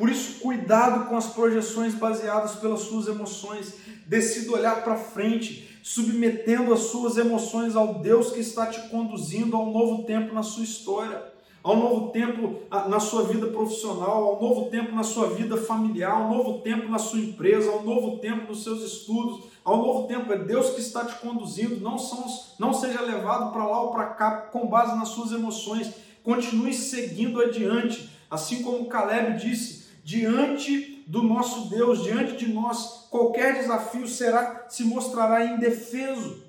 Por 0.00 0.08
isso, 0.08 0.40
cuidado 0.40 1.10
com 1.10 1.16
as 1.18 1.26
projeções 1.26 1.94
baseadas 1.94 2.52
pelas 2.52 2.80
suas 2.80 3.06
emoções. 3.06 3.74
Decida 4.06 4.52
olhar 4.52 4.82
para 4.82 4.96
frente, 4.96 5.78
submetendo 5.82 6.72
as 6.72 6.80
suas 6.80 7.18
emoções 7.18 7.76
ao 7.76 7.96
Deus 8.00 8.30
que 8.30 8.40
está 8.40 8.64
te 8.66 8.88
conduzindo 8.88 9.54
a 9.54 9.60
um 9.60 9.70
novo 9.70 10.04
tempo 10.04 10.32
na 10.32 10.42
sua 10.42 10.64
história 10.64 11.30
ao 11.62 11.76
novo 11.76 12.10
tempo 12.10 12.58
na 12.70 12.98
sua 12.98 13.24
vida 13.24 13.46
profissional, 13.48 14.24
ao 14.24 14.40
novo 14.40 14.70
tempo 14.70 14.94
na 14.94 15.02
sua 15.02 15.28
vida 15.28 15.58
familiar, 15.58 16.12
ao 16.12 16.30
novo 16.30 16.60
tempo 16.60 16.88
na 16.88 16.98
sua 16.98 17.20
empresa, 17.20 17.70
ao 17.70 17.82
novo 17.82 18.16
tempo 18.16 18.48
nos 18.48 18.64
seus 18.64 18.82
estudos, 18.82 19.44
ao 19.62 19.76
novo 19.76 20.08
tempo. 20.08 20.32
É 20.32 20.38
Deus 20.38 20.70
que 20.70 20.80
está 20.80 21.04
te 21.04 21.20
conduzindo, 21.20 21.78
não, 21.80 21.98
são, 21.98 22.24
não 22.58 22.72
seja 22.72 23.02
levado 23.02 23.52
para 23.52 23.66
lá 23.66 23.82
ou 23.82 23.90
para 23.92 24.06
cá 24.06 24.30
com 24.50 24.66
base 24.66 24.96
nas 24.96 25.08
suas 25.08 25.32
emoções. 25.32 25.92
Continue 26.22 26.72
seguindo 26.72 27.42
adiante, 27.42 28.08
assim 28.30 28.62
como 28.62 28.86
Caleb 28.86 29.38
disse, 29.38 29.79
diante 30.02 31.04
do 31.06 31.22
nosso 31.22 31.68
Deus, 31.68 32.02
diante 32.02 32.36
de 32.36 32.52
nós, 32.52 33.08
qualquer 33.10 33.54
desafio 33.54 34.06
será 34.06 34.68
se 34.68 34.84
mostrará 34.84 35.44
indefeso. 35.44 36.44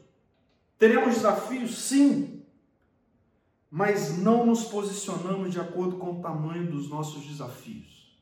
Teremos 0.77 1.15
desafios? 1.15 1.77
Sim, 1.77 2.43
mas 3.69 4.17
não 4.17 4.45
nos 4.45 4.65
posicionamos 4.65 5.51
de 5.51 5.59
acordo 5.59 5.97
com 5.97 6.19
o 6.19 6.21
tamanho 6.21 6.69
dos 6.69 6.89
nossos 6.89 7.25
desafios. 7.25 8.19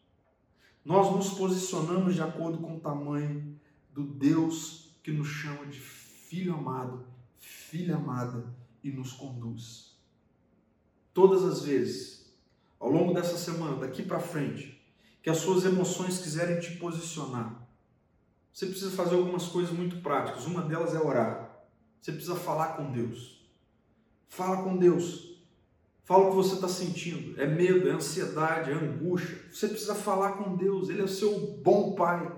Nós 0.85 1.11
nos 1.13 1.31
posicionamos 1.31 2.15
de 2.15 2.21
acordo 2.21 2.59
com 2.59 2.77
o 2.77 2.79
tamanho 2.79 3.59
do 3.93 4.03
Deus 4.03 4.95
que 5.03 5.11
nos 5.11 5.27
chama 5.27 5.65
de 5.65 5.79
filho 5.79 6.53
amado, 6.53 7.05
filha 7.37 7.95
amada 7.95 8.45
e 8.83 8.91
nos 8.91 9.11
conduz. 9.11 9.97
Todas 11.13 11.43
as 11.43 11.63
vezes, 11.63 12.31
ao 12.79 12.89
longo 12.89 13.13
dessa 13.13 13.37
semana, 13.37 13.75
daqui 13.77 14.03
para 14.03 14.19
frente, 14.19 14.78
que 15.21 15.29
as 15.29 15.37
suas 15.37 15.65
emoções 15.65 16.19
quiserem 16.19 16.59
te 16.59 16.77
posicionar, 16.77 17.67
você 18.51 18.65
precisa 18.65 18.91
fazer 18.91 19.15
algumas 19.15 19.47
coisas 19.47 19.71
muito 19.71 20.01
práticas. 20.01 20.45
Uma 20.45 20.61
delas 20.61 20.93
é 20.93 20.99
orar. 20.99 21.49
Você 22.01 22.11
precisa 22.11 22.35
falar 22.35 22.75
com 22.75 22.91
Deus. 22.91 23.39
Fala 24.27 24.63
com 24.63 24.75
Deus. 24.75 25.29
Fala 26.03 26.25
o 26.25 26.29
que 26.31 26.35
você 26.35 26.55
está 26.55 26.67
sentindo. 26.67 27.39
É 27.39 27.45
medo, 27.45 27.87
é 27.87 27.91
ansiedade, 27.91 28.71
é 28.71 28.73
angústia. 28.73 29.37
Você 29.51 29.67
precisa 29.67 29.95
falar 29.95 30.33
com 30.33 30.55
Deus. 30.55 30.89
Ele 30.89 31.01
é 31.01 31.05
o 31.05 31.07
seu 31.07 31.39
bom 31.63 31.93
pai. 31.93 32.31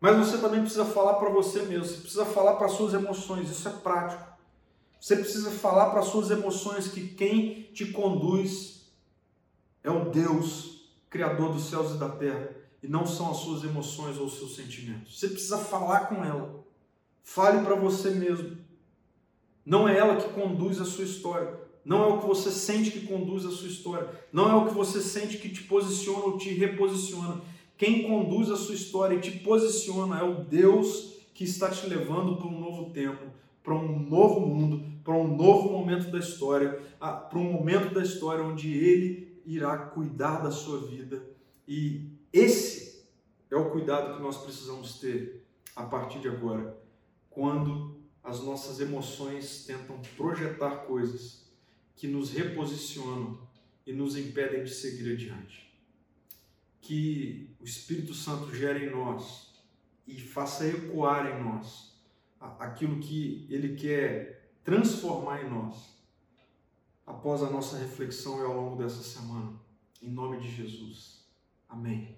Mas 0.00 0.16
você 0.16 0.38
também 0.38 0.60
precisa 0.60 0.84
falar 0.84 1.14
para 1.14 1.30
você 1.30 1.62
mesmo. 1.62 1.84
Você 1.84 2.00
precisa 2.00 2.24
falar 2.24 2.54
para 2.54 2.68
suas 2.68 2.94
emoções. 2.94 3.50
Isso 3.50 3.68
é 3.68 3.72
prático. 3.72 4.36
Você 5.00 5.16
precisa 5.16 5.50
falar 5.50 5.90
para 5.90 6.02
suas 6.02 6.30
emoções 6.30 6.88
que 6.88 7.08
quem 7.08 7.62
te 7.72 7.92
conduz 7.92 8.90
é 9.82 9.90
o 9.90 10.10
Deus, 10.10 10.75
Criador 11.16 11.52
dos 11.52 11.70
céus 11.70 11.94
e 11.94 11.98
da 11.98 12.08
terra, 12.10 12.50
e 12.82 12.86
não 12.86 13.06
são 13.06 13.30
as 13.30 13.38
suas 13.38 13.64
emoções 13.64 14.18
ou 14.18 14.26
os 14.26 14.38
seus 14.38 14.54
sentimentos. 14.54 15.18
Você 15.18 15.28
precisa 15.28 15.58
falar 15.58 16.08
com 16.08 16.22
ela. 16.24 16.64
Fale 17.22 17.64
para 17.64 17.74
você 17.74 18.10
mesmo. 18.10 18.56
Não 19.64 19.88
é 19.88 19.96
ela 19.96 20.16
que 20.16 20.28
conduz 20.32 20.80
a 20.80 20.84
sua 20.84 21.04
história 21.04 21.66
não 21.86 22.02
é 22.02 22.06
o 22.08 22.18
que 22.18 22.26
você 22.26 22.50
sente 22.50 22.90
que 22.90 23.06
conduz 23.06 23.46
a 23.46 23.50
sua 23.52 23.68
história, 23.68 24.08
não 24.32 24.50
é 24.50 24.54
o 24.56 24.66
que 24.66 24.74
você 24.74 25.00
sente 25.00 25.38
que 25.38 25.48
te 25.48 25.62
posiciona 25.62 26.24
ou 26.24 26.36
te 26.36 26.48
reposiciona. 26.48 27.40
Quem 27.78 28.08
conduz 28.08 28.50
a 28.50 28.56
sua 28.56 28.74
história 28.74 29.14
e 29.14 29.20
te 29.20 29.30
posiciona 29.30 30.18
é 30.18 30.24
o 30.24 30.42
Deus 30.42 31.14
que 31.32 31.44
está 31.44 31.70
te 31.70 31.86
levando 31.86 32.34
para 32.38 32.48
um 32.48 32.58
novo 32.58 32.90
tempo, 32.90 33.26
para 33.62 33.72
um 33.72 34.00
novo 34.00 34.40
mundo, 34.40 34.82
para 35.04 35.14
um 35.14 35.36
novo 35.36 35.70
momento 35.70 36.10
da 36.10 36.18
história, 36.18 36.76
para 36.98 37.38
um 37.38 37.52
momento 37.52 37.94
da 37.94 38.02
história 38.02 38.42
onde 38.42 38.68
Ele 38.76 39.25
irá 39.46 39.78
cuidar 39.78 40.40
da 40.40 40.50
sua 40.50 40.86
vida. 40.86 41.24
E 41.66 42.10
esse 42.32 43.06
é 43.50 43.56
o 43.56 43.70
cuidado 43.70 44.16
que 44.16 44.22
nós 44.22 44.36
precisamos 44.38 44.98
ter 44.98 45.46
a 45.74 45.84
partir 45.84 46.18
de 46.18 46.28
agora, 46.28 46.76
quando 47.30 47.96
as 48.22 48.42
nossas 48.42 48.80
emoções 48.80 49.64
tentam 49.64 50.00
projetar 50.16 50.86
coisas 50.86 51.46
que 51.94 52.08
nos 52.08 52.30
reposicionam 52.30 53.38
e 53.86 53.92
nos 53.92 54.16
impedem 54.16 54.64
de 54.64 54.70
seguir 54.74 55.12
adiante. 55.12 55.72
Que 56.80 57.54
o 57.60 57.64
Espírito 57.64 58.14
Santo 58.14 58.54
gere 58.54 58.86
em 58.86 58.90
nós 58.90 59.54
e 60.06 60.20
faça 60.20 60.66
ecoar 60.66 61.26
em 61.26 61.44
nós 61.44 61.94
aquilo 62.40 62.98
que 63.00 63.46
ele 63.48 63.76
quer 63.76 64.50
transformar 64.64 65.44
em 65.44 65.50
nós 65.50 65.95
após 67.06 67.42
a 67.42 67.48
nossa 67.48 67.78
reflexão 67.78 68.40
e 68.40 68.44
ao 68.44 68.54
longo 68.54 68.76
dessa 68.76 69.02
semana. 69.02 69.52
Em 70.02 70.10
nome 70.10 70.38
de 70.38 70.50
Jesus. 70.50 71.24
Amém. 71.68 72.14